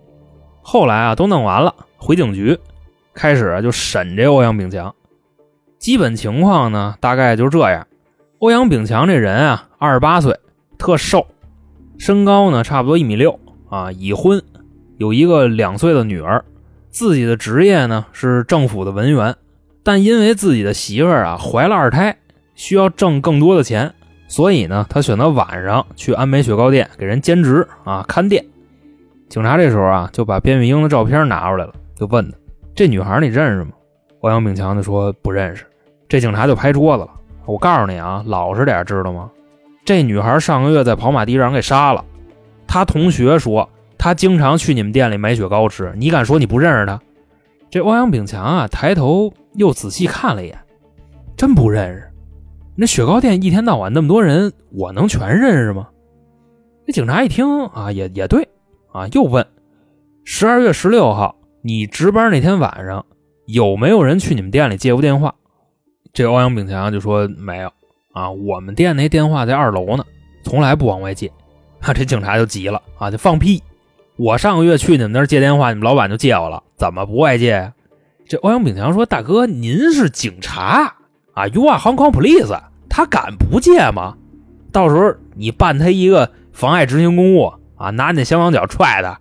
[0.62, 2.58] 后来啊，都弄完了，回警局，
[3.13, 4.95] 开始就审这欧阳炳强。
[5.78, 7.86] 基本情况呢，大概就是这样。
[8.39, 10.39] 欧阳炳强这人啊，二十八岁，
[10.78, 11.28] 特瘦，
[11.97, 14.41] 身高呢差不多一米六啊，已婚，
[14.97, 16.43] 有一个两岁的女儿。
[16.89, 19.36] 自己的职业呢是政府的文员，
[19.83, 22.17] 但因为自己的媳妇儿啊怀了二胎，
[22.55, 23.93] 需要挣更多的钱，
[24.27, 28.43] 所以呢他选择晚上去安美雪糕店给人兼职啊看店。
[29.29, 32.38] 警察这时候啊就把边玉英的照片拿出来了，就问他
[32.73, 33.71] ：“这女孩你认识吗？”
[34.21, 35.65] 欧阳炳强就说：“不认识。”
[36.10, 37.10] 这警察就拍桌子了
[37.45, 39.29] ：“我告诉你啊，老实点，知道吗？
[39.88, 42.04] 这女孩上个月在跑马地让人给杀了，
[42.67, 43.67] 她同学说。”
[44.00, 47.00] 他经常去你们店里买雪糕吃，你敢说你不认识她？
[47.71, 50.58] 这欧阳炳强啊，抬头又仔细看了一眼，
[51.36, 52.08] 真不认识。
[52.76, 55.88] 那雪糕店一天到晚那么多人，我能全认识吗？
[56.86, 58.47] 那警察一听啊，也也对
[58.93, 59.43] 啊，又问：
[60.23, 63.04] 十二月十六号你值班那天晚上，
[63.47, 65.34] 有没有人去你们店里接过电话？
[66.13, 67.71] 这欧阳炳强就说没有
[68.17, 70.03] 啊，我们店那电话在二楼呢，
[70.41, 71.32] 从来不往外接。
[71.82, 73.62] 啊，这警察就急了啊，就放屁。
[74.15, 77.73] 我上个月去你们那儿接电话，你们老板就借我了，怎么不外借呀？
[78.27, 80.95] 这欧阳炳强说：“大哥，您是警察
[81.36, 84.15] 啊，You are Hong Kong Police，他敢不借吗？
[84.71, 89.19] 到时候你办他一个妨碍执行公务啊，拿你香港脚踹他。”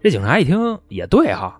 [0.00, 1.58] 这警察一听也对哈，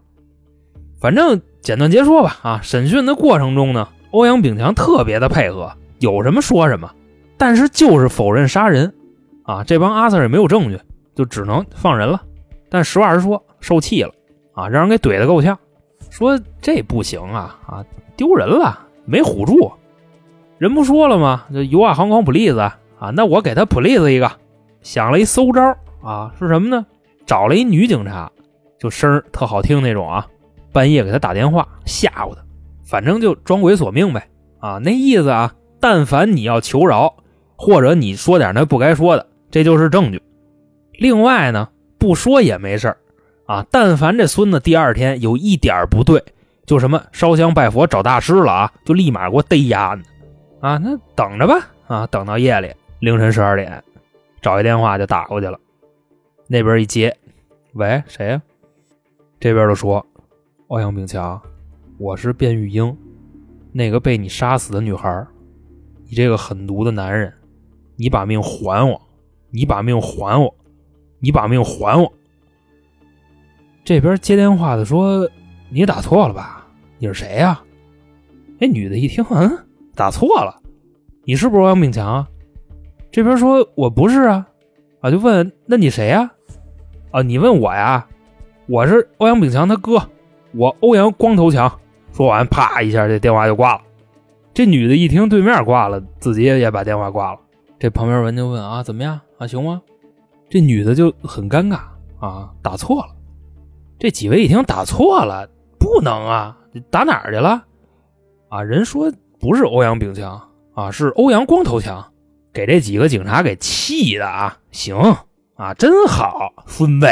[1.01, 6.91] 反正简短截说吧啊，审讯的过程中呢，欧阳炳强特别的配合，有什么说什么，
[7.39, 8.93] 但是就是否认杀人
[9.45, 9.63] 啊。
[9.63, 10.81] 这帮阿 Sir 也没有证据，
[11.15, 12.21] 就只能放人了。
[12.69, 14.13] 但实话实说，受气了
[14.55, 15.57] 啊，让人给怼得够呛。
[16.11, 17.85] 说这不行啊啊，
[18.17, 19.71] 丢人了，没唬住。
[20.59, 21.45] 人不说了吗？
[21.53, 24.31] 这油画航空普利子啊，那我给他普利子一个。
[24.83, 26.85] 想了一馊招啊，是什么呢？
[27.27, 28.31] 找了一女警察，
[28.79, 30.27] 就声特好听那种啊，
[30.73, 32.43] 半夜给他打电话吓唬他，
[32.85, 37.17] 反正就装鬼索命呗啊，那意思啊，但凡你要求饶，
[37.57, 40.23] 或者你说点那不该说的，这就是证据。
[40.93, 41.69] 另外呢。
[42.01, 42.97] 不说也没事
[43.45, 43.67] 啊！
[43.71, 46.25] 但凡这孙子第二天有一点不对，
[46.65, 49.89] 就什么烧香拜佛找大师了啊，就立马给我逮押！
[50.61, 51.69] 啊，那等着吧！
[51.89, 53.85] 啊，等到夜里凌晨十二点，
[54.41, 55.61] 找一电话就打过去了。
[56.47, 57.15] 那边一接，
[57.75, 58.43] 喂，谁呀？
[59.39, 60.07] 这边就说
[60.69, 61.39] ：“欧阳炳强，
[61.99, 62.97] 我是卞玉英，
[63.73, 65.27] 那个被你杀死的女孩。
[66.11, 67.33] 你这个狠毒的男人，
[67.95, 69.01] 你把命还我！
[69.51, 70.53] 你把命还我！”
[71.23, 72.13] 你把命还我！
[73.85, 75.31] 这边接电话的说
[75.71, 76.67] ：“你打错了吧？
[76.99, 77.63] 你是谁呀？”
[78.59, 79.57] 那女的一听，嗯，
[79.95, 80.61] 打错了，
[81.25, 82.29] 你是不是欧阳炳强啊？
[83.13, 84.49] 这边说：“我不是啊。”
[85.01, 86.29] 啊，就问：“那你谁呀？”
[87.13, 88.05] 啊，你问我呀？
[88.67, 90.03] 我是欧阳炳强他哥，
[90.55, 91.71] 我欧阳光头强。
[92.13, 93.83] 说完，啪一下，这电话就挂了。
[94.61, 97.41] 这女的一听对面挂了，自己也把电话挂了。
[97.79, 99.19] 这旁边人就问：“啊，怎么样？
[99.39, 99.81] 啊，行吗？”
[100.51, 101.79] 这女的就很尴尬
[102.19, 103.09] 啊，打错了。
[103.99, 106.59] 这几位一听打错了，不能啊，
[106.91, 107.65] 打哪儿去了？
[108.51, 110.39] 啊，人说不是欧阳炳强
[110.75, 112.13] 啊，是欧阳光头强，
[112.53, 114.59] 给这几个警察给气的啊。
[114.73, 114.95] 行
[115.57, 117.07] 啊，真好，孙子，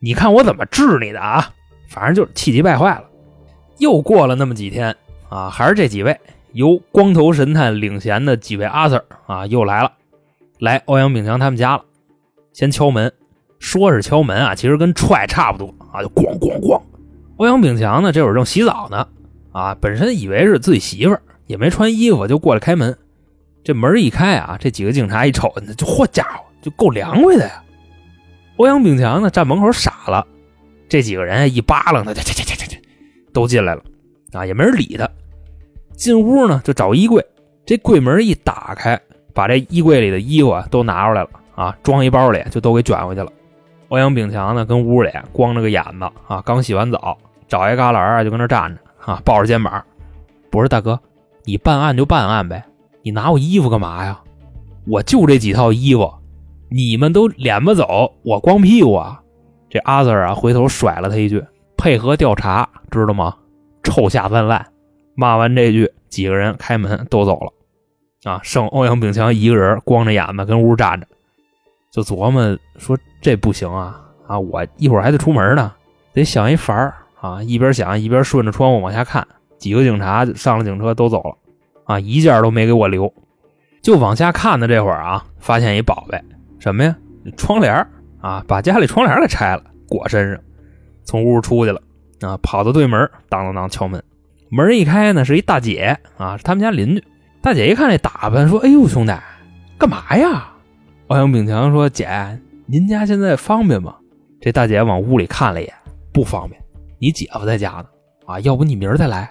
[0.00, 1.52] 你看我怎么治你的啊？
[1.88, 3.04] 反正就是气急败坏了。
[3.78, 4.96] 又过了那么几天
[5.28, 6.18] 啊，还是这几位
[6.54, 9.92] 由光头神探领衔的几位阿 Sir 啊，又来了，
[10.60, 11.84] 来欧阳炳强他们家了。
[12.52, 13.12] 先敲门，
[13.58, 16.80] 说是敲门啊，其实跟踹差不多啊，就咣咣咣。
[17.38, 19.08] 欧阳炳强呢，这会儿正洗澡呢，
[19.50, 22.96] 啊，本身以为是自己媳妇儿，也没穿衣服，就过来开门。
[23.64, 27.64] 这门一开啊，这几个警察一瞅，那就嚯家伙，就够凉快的呀。
[28.58, 30.24] 欧阳炳强呢，站门口傻了。
[30.88, 32.80] 这几个人一扒拉他，这这这这这
[33.32, 33.82] 都进来了
[34.32, 35.10] 啊，也没人理他。
[35.96, 37.24] 进屋呢，就找衣柜，
[37.64, 39.00] 这柜门一打开，
[39.32, 43.30] 把这衣柜里的衣服啊都拿出来了啊，装一包里，就都给卷回去了。
[43.88, 47.16] 欧阳炳强呢，跟屋里光着个眼子啊，刚洗完澡，
[47.48, 48.80] 找一旮旯啊，就跟那站着
[49.12, 49.84] 啊，抱着肩膀，
[50.50, 50.98] 不是大哥，
[51.44, 52.64] 你办案就办案呗。
[53.02, 54.20] 你拿我衣服干嘛呀？
[54.86, 56.12] 我就这几套衣服，
[56.70, 59.20] 你们都撵不走，我光屁股啊！
[59.70, 61.44] 这阿 Sir 啊，回头甩了他一句
[61.76, 63.34] ：“配合调查，知道吗？”
[63.84, 64.66] 臭下三滥。
[65.14, 67.52] 骂完这句，几个人开门都走了。
[68.30, 71.06] 啊，剩欧阳炳强一个人，光着眼子跟屋站着，
[71.92, 74.00] 就琢磨说：“这不行啊！
[74.26, 75.72] 啊，我一会儿还得出门呢，
[76.12, 79.26] 得想一法儿啊！”一边想一边顺着窗户往下看，
[79.58, 81.36] 几个警察上了警车都走了。
[81.84, 83.12] 啊，一件都没给我留，
[83.82, 86.18] 就往下看的这会儿啊，发现一宝贝，
[86.58, 86.96] 什么呀？
[87.36, 87.86] 窗帘
[88.22, 90.40] 啊，把家里窗帘给拆了，裹身上，
[91.04, 91.78] 从屋出去了
[92.22, 92.98] 啊，跑到对门，
[93.28, 94.02] 当当当敲门，
[94.48, 97.04] 门一开呢，是一大姐啊，是他们家邻居。
[97.40, 99.12] 大姐一看这打扮，说：“哎呦，兄弟，
[99.78, 100.52] 干嘛呀？”
[101.08, 103.96] 欧阳炳强说：“姐，您家现在方便吗？”
[104.40, 105.74] 这大姐往屋里看了一眼，
[106.12, 106.60] 不方便，
[106.98, 107.86] 你姐夫在家呢
[108.26, 109.30] 啊，要不你明儿再来。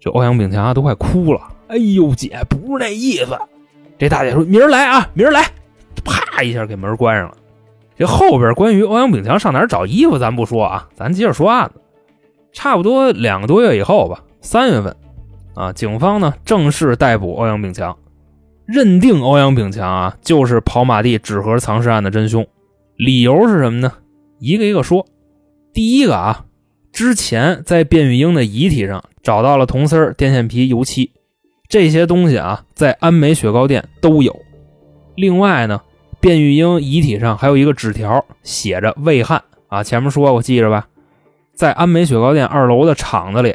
[0.00, 1.40] 这欧阳炳强都快哭了。
[1.68, 3.38] 哎呦，姐不是那意思。
[3.98, 5.44] 这大姐说：“明儿来啊，明儿来。”
[6.04, 7.36] 啪一下给门关上了。
[7.96, 11.80] 这后边关于欧阳炳强上哪找衣服，咱不说啊，咱接着说案子。
[12.52, 14.94] 差不多两个多月以后吧，三月份，
[15.54, 17.96] 啊，警方呢正式逮捕欧阳炳强，
[18.66, 22.46] 认定欧阳炳强啊就是跑马地纸盒藏尸案的真凶。
[22.96, 23.92] 理由是什么呢？
[24.38, 25.06] 一个一个说。
[25.72, 26.44] 第一个啊，
[26.92, 31.10] 之前在卞玉英的遗体上找到了铜丝、电线皮、油漆。
[31.68, 34.36] 这些东西啊，在安美雪糕店都有。
[35.16, 35.80] 另外呢，
[36.20, 40.86] 卞玉英遗体上还有一个纸条，写着“魏汉”啊，前面说过，记着吧？
[41.62, 43.54] 在安美雪糕店二楼的厂子里，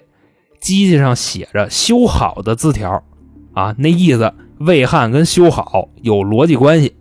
[0.61, 3.03] 机器上写着“修好的”字条
[3.53, 6.95] 啊，那意思魏汉跟修好有逻辑关系。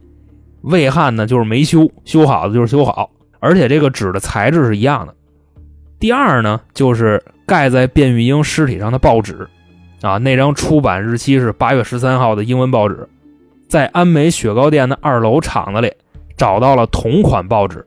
[0.62, 5.14] 魏汉呢，就是没修，修好的就是修好，而且这个纸的材质是一样的。
[6.01, 9.47] 第二呢，就是盖在卞玉英尸体上的报纸。
[10.01, 13.09] 啊，那张出版日期是八月十三号的英文报纸，
[13.69, 15.92] 在安美雪糕店的二楼厂子里
[16.37, 17.87] 找到了同款报纸，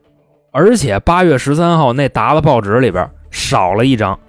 [0.51, 4.19] 而且八月十三号那沓子报纸里边少了一张，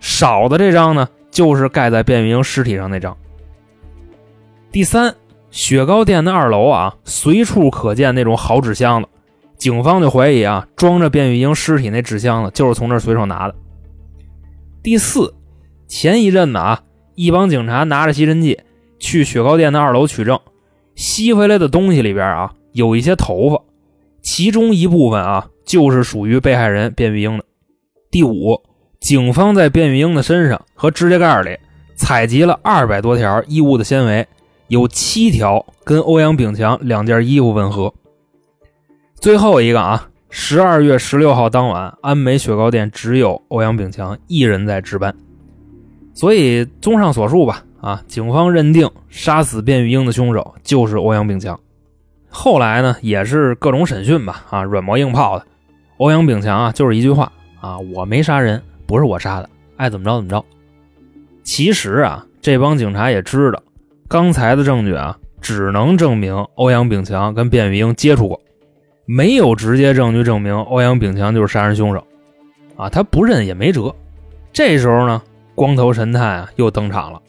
[0.00, 3.16] 少的这张呢就是盖在卞玉英尸体上那张。
[4.70, 5.14] 第三，
[5.50, 9.08] 雪糕店的二楼啊，随处可见那种好纸箱子，
[9.56, 13.54] 警方就怀疑啊，装着卞玉英尸体那纸箱子就是从这随手拿的。
[14.82, 15.34] 第四，
[15.86, 16.82] 前一阵子啊。
[17.20, 18.60] 一帮警察拿着吸尘器
[19.00, 20.38] 去雪糕店的二楼取证，
[20.94, 23.60] 吸回来的东西里边啊有一些头发，
[24.22, 27.44] 其中一部分啊就是属于被害人卞玉英的。
[28.10, 28.58] 第五，
[28.98, 31.58] 警方在卞玉英的身上和指甲盖里
[31.94, 34.26] 采集了二百多条衣物的纤维，
[34.68, 37.92] 有七条跟欧阳炳强两件衣服吻合。
[39.20, 45.14] 最后一个啊，十二月十六号当晚，安美雪糕店只有欧阳炳强一人在值班。
[46.14, 51.60] 所以，综上所述吧，啊，警方认定杀死卞玉英的凶手就是欧阳炳强。
[52.30, 55.44] 后来呢，也是各种审讯吧，啊，软磨硬泡的。
[55.98, 57.30] 欧阳炳强啊，就是一句话
[57.60, 60.44] 啊，我没杀人，不是我杀的，爱怎么着怎么着。
[61.44, 63.62] 其实啊，这帮警察也知道，
[64.08, 68.40] 刚才的证据啊，只能证明欧阳炳强跟卞玉英接触过，
[69.04, 72.04] 没有直接证据证明欧阳炳强就是杀人凶手。
[72.76, 73.94] 啊，他不认也没辙。
[74.52, 75.22] 这时候呢。
[75.54, 77.20] 光头神探啊，又登场了，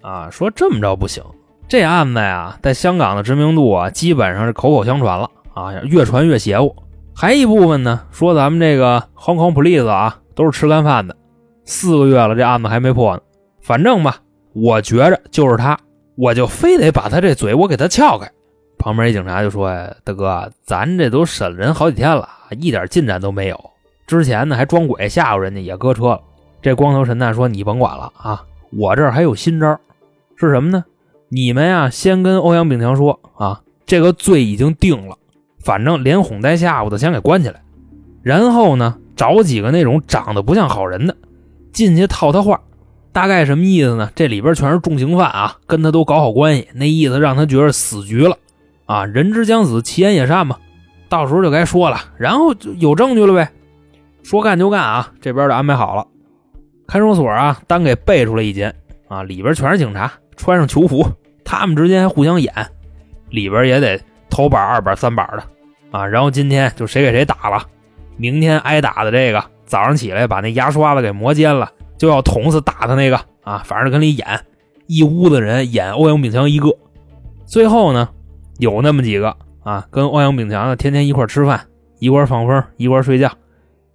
[0.00, 1.24] 啊，说这么着不行，
[1.66, 6.72] 这案子呀，在香港的知名度啊，基本上是口口相传了啊，越传越邪乎。
[7.14, 11.16] 还一部分呢，说咱们这个 Hong Kong Police 啊，都是吃干饭的，
[11.64, 13.22] 四个月了，这案子还没破呢。
[13.62, 14.16] 反正吧，
[14.52, 15.78] 我觉着就是他，
[16.16, 18.30] 我就非得把他这嘴我给他撬开。
[18.76, 22.28] 旁边一警察就说：“呀，大哥，咱这都审人好几天了，
[22.58, 23.70] 一点进展都没有。
[24.06, 26.20] 之前呢，还装鬼吓唬人家，也搁车了。”
[26.60, 28.42] 这光头神探说：“你甭管了啊，
[28.76, 29.78] 我这儿还有新招，
[30.36, 30.84] 是什么呢？
[31.28, 35.16] 你们呀，先跟欧阳炳强说啊，这个罪已经定了，
[35.64, 37.60] 反正连哄带吓唬的，先给关起来。
[38.22, 41.16] 然后呢，找几个那种长得不像好人的
[41.72, 42.60] 进去套他话，
[43.12, 44.10] 大概什么意思呢？
[44.14, 48.36] 这里边全是重刑犯啊，跟他都搞好关系，那意思让他觉得死局了
[48.86, 50.56] 啊，人之将死，其言也善嘛。
[51.08, 53.50] 到时候就该说了，然后就有证据了呗。
[54.22, 56.06] 说干就干啊，这边就安排好了。”
[56.86, 58.74] 看守所啊，单给备出来一间
[59.08, 61.06] 啊，里边全是警察，穿上囚服，
[61.44, 62.52] 他们之间还互相演，
[63.30, 63.98] 里边也得
[64.28, 65.42] 头板、二板、三板的
[65.94, 66.06] 啊。
[66.06, 67.64] 然后今天就谁给谁打了，
[68.16, 73.62] 明天挨打的这个早上起来把那牙刷子给磨尖了，就要捅死打他那个啊。
[73.64, 74.26] 反正跟里演，
[74.86, 76.68] 一屋子人演欧阳炳强一个。
[77.46, 78.08] 最后呢，
[78.58, 81.68] 有那么几个啊，跟欧阳炳强呢天天一块吃饭，
[81.98, 83.30] 一块放风，一块睡觉，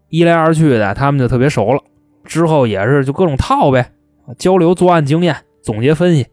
[0.09, 1.81] 一来二去的，他们就特别熟了。
[2.23, 3.91] 之后也是就各种套呗，
[4.37, 6.27] 交流作案经验，总结分析，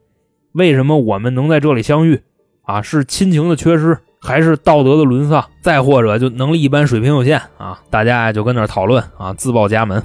[0.52, 2.22] 为什么我们能在这里相遇？
[2.62, 5.44] 啊，是亲情的缺失，还是道德的沦丧？
[5.60, 7.80] 再或者就能力一般，水平有限啊？
[7.90, 10.02] 大家呀就跟那讨论啊，自报家门。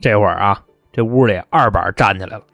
[0.00, 2.44] 这会儿啊，这屋里二板站起来了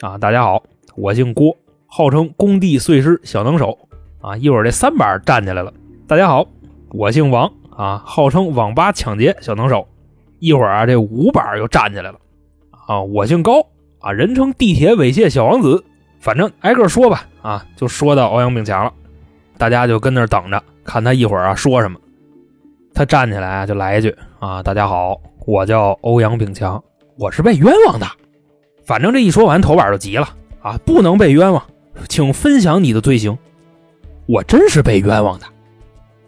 [0.00, 0.62] 啊，大家好，
[0.96, 1.54] 我姓郭，
[1.86, 3.78] 号称工地碎尸小能手
[4.22, 4.34] 啊。
[4.38, 5.70] 一会儿这三板站起来了，
[6.08, 6.46] 大家好，
[6.92, 9.86] 我姓王啊，号称网吧抢劫小能手。
[10.38, 12.18] 一会儿啊，这五板又站起来了。
[12.86, 13.66] 啊，我姓高
[14.00, 15.84] 啊，人称地铁猥亵小王子，
[16.20, 17.26] 反正挨个说吧。
[17.42, 18.92] 啊，就说到欧阳炳强了，
[19.64, 21.98] 大家就跟那等着，看他一会儿啊说什么。
[22.92, 26.84] 他站起来啊就来一句啊，大家好，我叫欧阳炳强，
[27.16, 28.06] 我是被冤枉的。
[28.84, 30.28] 反正这一说完，头板就急了
[30.60, 31.64] 啊，不能被冤枉，
[32.10, 33.38] 请分享你的罪行。
[34.26, 35.46] 我真是被冤枉的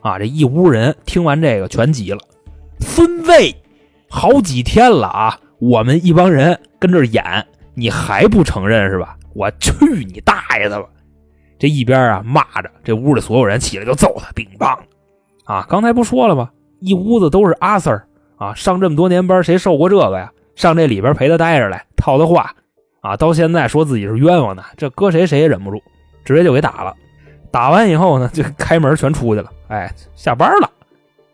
[0.00, 0.18] 啊！
[0.18, 2.20] 这一屋人听完这个全急了，
[2.80, 3.54] 分位，
[4.08, 5.38] 好几天了啊！
[5.58, 9.14] 我们一帮人跟这演，你还不承认是吧？
[9.34, 9.74] 我去
[10.06, 10.88] 你大爷的了！
[11.58, 14.76] 这一边啊骂着，这屋里所有人起来就揍他，乒乓
[15.44, 15.66] 啊！
[15.68, 16.50] 刚才不说了吗？
[16.80, 18.02] 一屋子都是阿 Sir
[18.36, 20.30] 啊，上这么多年班，谁受过这个呀？
[20.54, 22.54] 上这里边陪他待着来套他话
[23.00, 23.16] 啊！
[23.16, 25.82] 到现在说自己是冤枉的，这搁谁谁也忍不住，
[26.24, 26.94] 直接就给打了。
[27.50, 29.50] 打完以后呢，就开门全出去了。
[29.68, 30.70] 哎，下班了，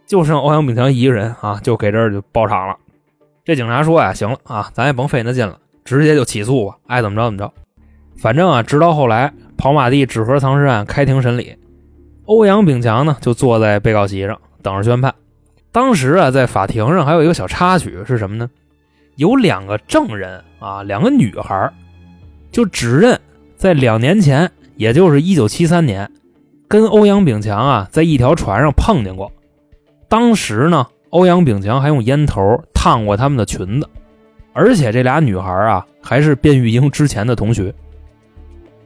[0.07, 2.77] 就剩欧阳炳强一个人啊，就给这儿就包场了。
[3.45, 7.53] 这警察说呀，行了啊，咱也甭费那劲了，直接就起诉吧，爱怎么着怎么着。
[8.17, 11.57] 反正啊，直到后来跑马地纸盒藏尸案开庭审理，
[12.25, 15.15] 欧阳炳强呢就坐在被告席上等着宣判。
[15.71, 18.49] 当时啊，在法庭上还有一个小插曲是什么呢？
[19.17, 21.71] 有两个证人啊，两个女孩，
[22.51, 23.21] 就指认
[23.57, 26.11] 在两年前，也就是一九七三年，
[26.69, 29.31] 跟欧阳炳强啊在一条船上碰见过。
[30.09, 30.87] 当时呢。
[31.13, 33.87] 欧阳炳强还用烟头烫过他们的裙子，
[34.55, 37.71] 而且这俩女孩啊还是卞玉英之前的同学。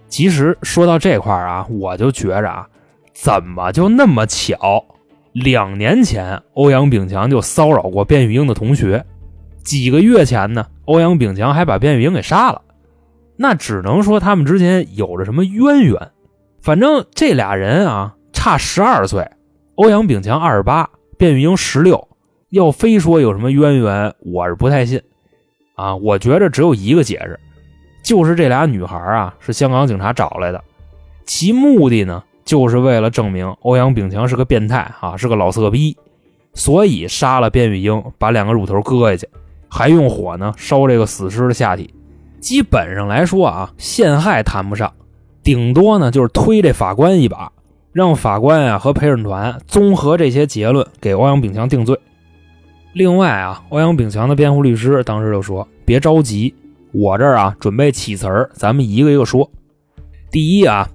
[0.09, 2.67] 其实说到这块啊，我就觉着啊，
[3.13, 4.85] 怎么就那么巧？
[5.33, 9.05] 两年前欧阳炳强就骚扰过卞玉英的同学，
[9.63, 12.63] 几个月前呢，欧阳炳强还把卞玉英给杀了。
[13.37, 16.11] 那只能说他们之间有着什么渊源。
[16.63, 19.31] 反正这俩人啊差十二岁，
[19.75, 20.89] 欧阳炳强二十八，
[21.19, 22.09] 卞玉英十六。
[22.51, 25.03] 要非说有什么渊源，我是不太信，
[25.75, 27.39] 啊，我觉着只有一个解释，
[28.07, 30.63] 就是这俩女孩啊是香港警察找来的，
[31.25, 35.97] 其目的呢就是为了证明欧阳炳强是个变态啊，是个老色批，
[36.55, 39.29] 所以杀了卞玉英，把两个乳头割下去，
[39.69, 41.93] 还用火呢烧这个死尸的下体。
[42.39, 44.93] 基本上来说啊，陷害谈不上，
[45.43, 47.51] 顶多呢就是推这法官一把，
[47.93, 51.99] 让法官啊和陪审团综合这些结论，给欧阳炳强定罪。
[52.93, 56.55] 另外啊，欧阳炳强的辩护律师当时就说：“别着急，
[56.99, 59.51] 我这儿啊准备起词儿，咱们一个一个说。
[60.31, 60.89] 第一啊，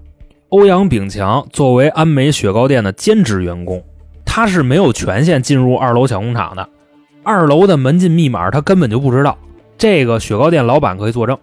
[0.50, 3.84] 欧阳炳强作为安美雪糕店的兼职员工，
[4.26, 6.68] 他是没有权限进入二楼小工厂的，
[7.22, 9.38] 二楼的门禁密码他根本就不知道。
[9.78, 11.38] 这个雪糕店老板可以作证。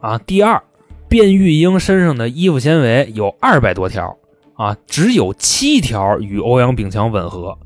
[0.00, 0.62] 啊，第二，
[1.08, 4.14] 卞玉英身上的衣服纤维有二百多条，
[4.56, 7.56] 啊，只有七条与欧阳炳强吻合。”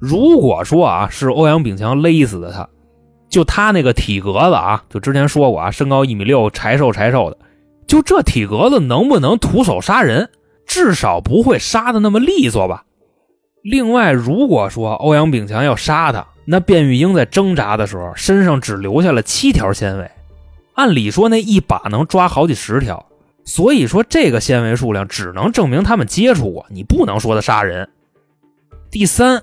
[0.00, 2.66] 如果说啊是欧阳炳强勒死的他，
[3.30, 7.38] 就他那个体格子啊，就之前说过啊，身高一米六，柴瘦柴瘦的，
[7.86, 10.28] 就这体格子能不能徒手杀人？
[10.66, 12.84] 至少不会杀的那么利索吧。
[13.62, 20.10] 另外，如果说欧阳炳强要杀他，那卞玉英在挣扎的时候身上只留下了七条纤维，
[20.74, 23.06] 按理说那一把能抓好几十条，
[23.44, 27.88] 所以说这个纤维数量只能证明他们接触过，你不能说他杀人。
[28.90, 29.42] 第三。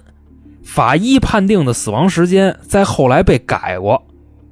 [0.68, 4.05] 法医判定的死亡时间在后来被改过，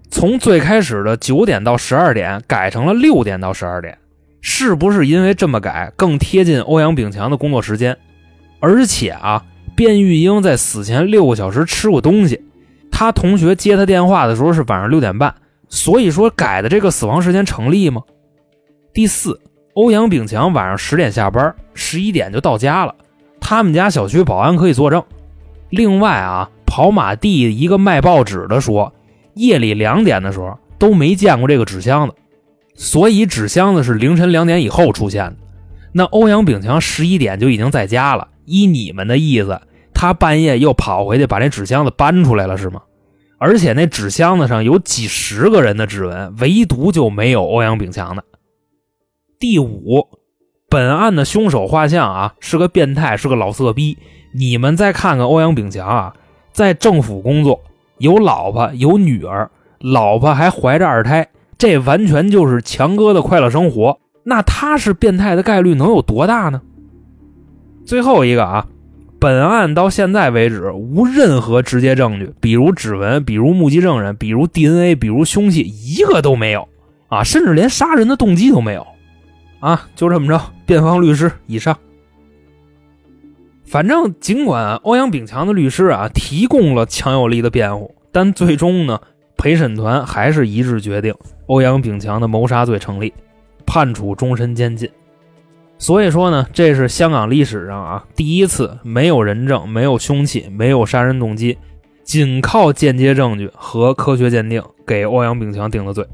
[0.10, 3.96] 从最开始的九点到十二点改成了六点到十二点，
[4.40, 7.96] 是不是因为这么改更贴近欧阳炳强的工作时间？
[8.62, 9.44] 而且啊，
[9.76, 12.42] 卞玉英在死前六个小时吃过东西，
[12.90, 15.36] 他同学接他电话的时候是晚上六点半，
[15.68, 18.02] 所以说改的这个死亡时间成立吗？
[18.94, 19.40] 第四，
[19.74, 22.96] 欧阳炳强晚上十点下班，十一点就到家了，
[23.42, 25.04] 他们家小区保安可以作证。
[25.76, 28.94] 另外啊，跑马地一个卖报纸的说，
[29.34, 32.16] 夜里两点的时候都没见过这个纸箱子，
[32.76, 35.36] 所以纸箱子是凌晨两点以后出现的。
[35.92, 39.60] 那欧阳炳强十一点就已经在家了，依你们的意思，
[39.94, 42.82] 他半夜又跑回去把那纸箱子搬出来了是吗？
[43.38, 48.24] 而且那纸箱子上有几十个人的指纹，唯独就没有欧阳炳强的。
[49.38, 50.08] 第五，
[50.70, 53.98] 本案的凶手画像啊是个变态，是个老色逼。
[54.38, 56.14] 你们再看看欧阳炳强啊，
[56.52, 57.62] 在政府工作，
[58.00, 63.98] 有老婆有女儿，老婆还怀着二胎，这完全就是强哥的快乐生活。
[64.24, 66.62] 那他是变态的概率能有多大呢？
[67.86, 68.68] 最后一个啊，
[69.20, 76.68] 本案到现在为止无任何直接证据，比如指纹，比如目击证人，比如 DNA，比如凶器，一个都没有
[77.08, 78.86] 啊，甚至连杀人的动机都没有
[79.62, 79.88] 啊！
[79.96, 81.78] 就这么着，辩方律师以上。
[83.66, 89.00] 反正尽管欧阳炳强的律师啊提供了强有力的辩护，但最终呢，
[89.38, 91.14] 陪审团还是一致决定
[91.48, 93.14] 欧阳炳强的谋杀罪成立。
[93.68, 94.88] 判处终身监禁，
[95.80, 101.58] 所以说呢，这是香港历史上啊第一次没有人证、没有凶器、没有杀人动机，
[102.04, 106.06] 仅靠间接证据和科学鉴定给欧阳炳强定的罪。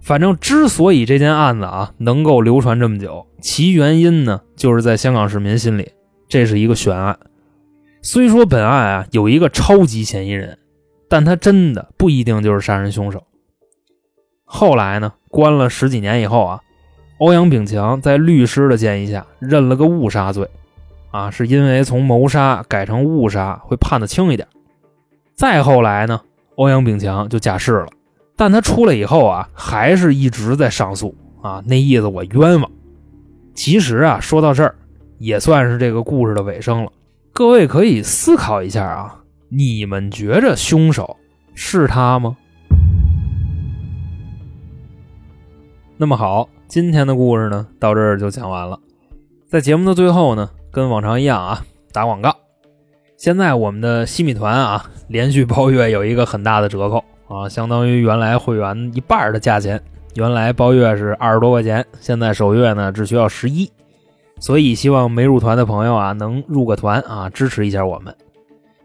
[0.00, 5.90] 反正之所以这件案子啊能够流传这么久，其原因呢，就是在香港市民心里，
[6.30, 7.18] 这是一个悬案。
[8.00, 10.56] 虽说本案啊有一个超级嫌疑人，
[11.08, 13.24] 但他真的不一定就是杀人凶手。
[14.44, 15.12] 后来呢？
[15.28, 16.60] 关了十几年以后啊，
[17.18, 20.48] 欧阳炳强在律师的建议下认了个误杀罪，
[21.12, 24.48] 啊，是因为从谋杀改成误杀会判的轻一点。
[25.36, 26.20] 再后来呢，
[26.56, 27.86] 欧阳炳强就假释了，
[28.36, 32.68] 但他出来以后啊，还是一直在上诉啊，那意思我冤枉。
[33.54, 34.74] 其实啊，说到这儿，
[35.20, 36.90] 也算是这个故事的尾声了。
[37.34, 41.18] 各位可以思考一下啊，你们觉着凶手
[41.54, 42.38] 是他吗？
[45.98, 48.80] 那么好，今天的故事呢，到这儿就讲完了。
[49.46, 51.62] 在节目的最后呢，跟往常一样啊，
[51.92, 52.34] 打广告。
[53.18, 59.78] 现在我们的西米团啊，连续包月有一个很大的折扣啊，相当于原来会员一半的价钱。
[60.14, 63.70] 原来包月是二十多块钱，现在首月呢只需要十一。
[64.40, 68.12] 所以希望没入团的朋友啊，能入个团啊，支持一下我们。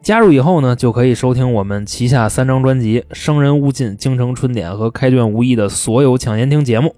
[0.04, 6.94] 加入以后呢，就可以收听我们旗下三张专辑《生人勿近》《京城春点》和《开卷无益》的所有抢先听节目。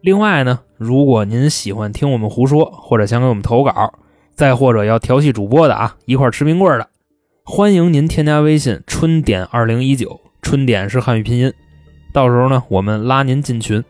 [0.00, 3.92] 另外呢，如果您喜欢听我们胡说，或者想给我们投稿，
[4.34, 6.88] 再或者要调戏主播的啊，一块吃冰棍的，
[7.44, 11.52] 欢迎您添加微信“春点二零一九”，春点是汉语拼音，
[12.14, 13.84] 到时候呢，我们拉您进群。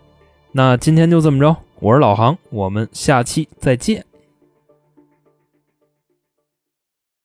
[0.50, 4.02] 那今天就这么着，我是老航，我们下期再见。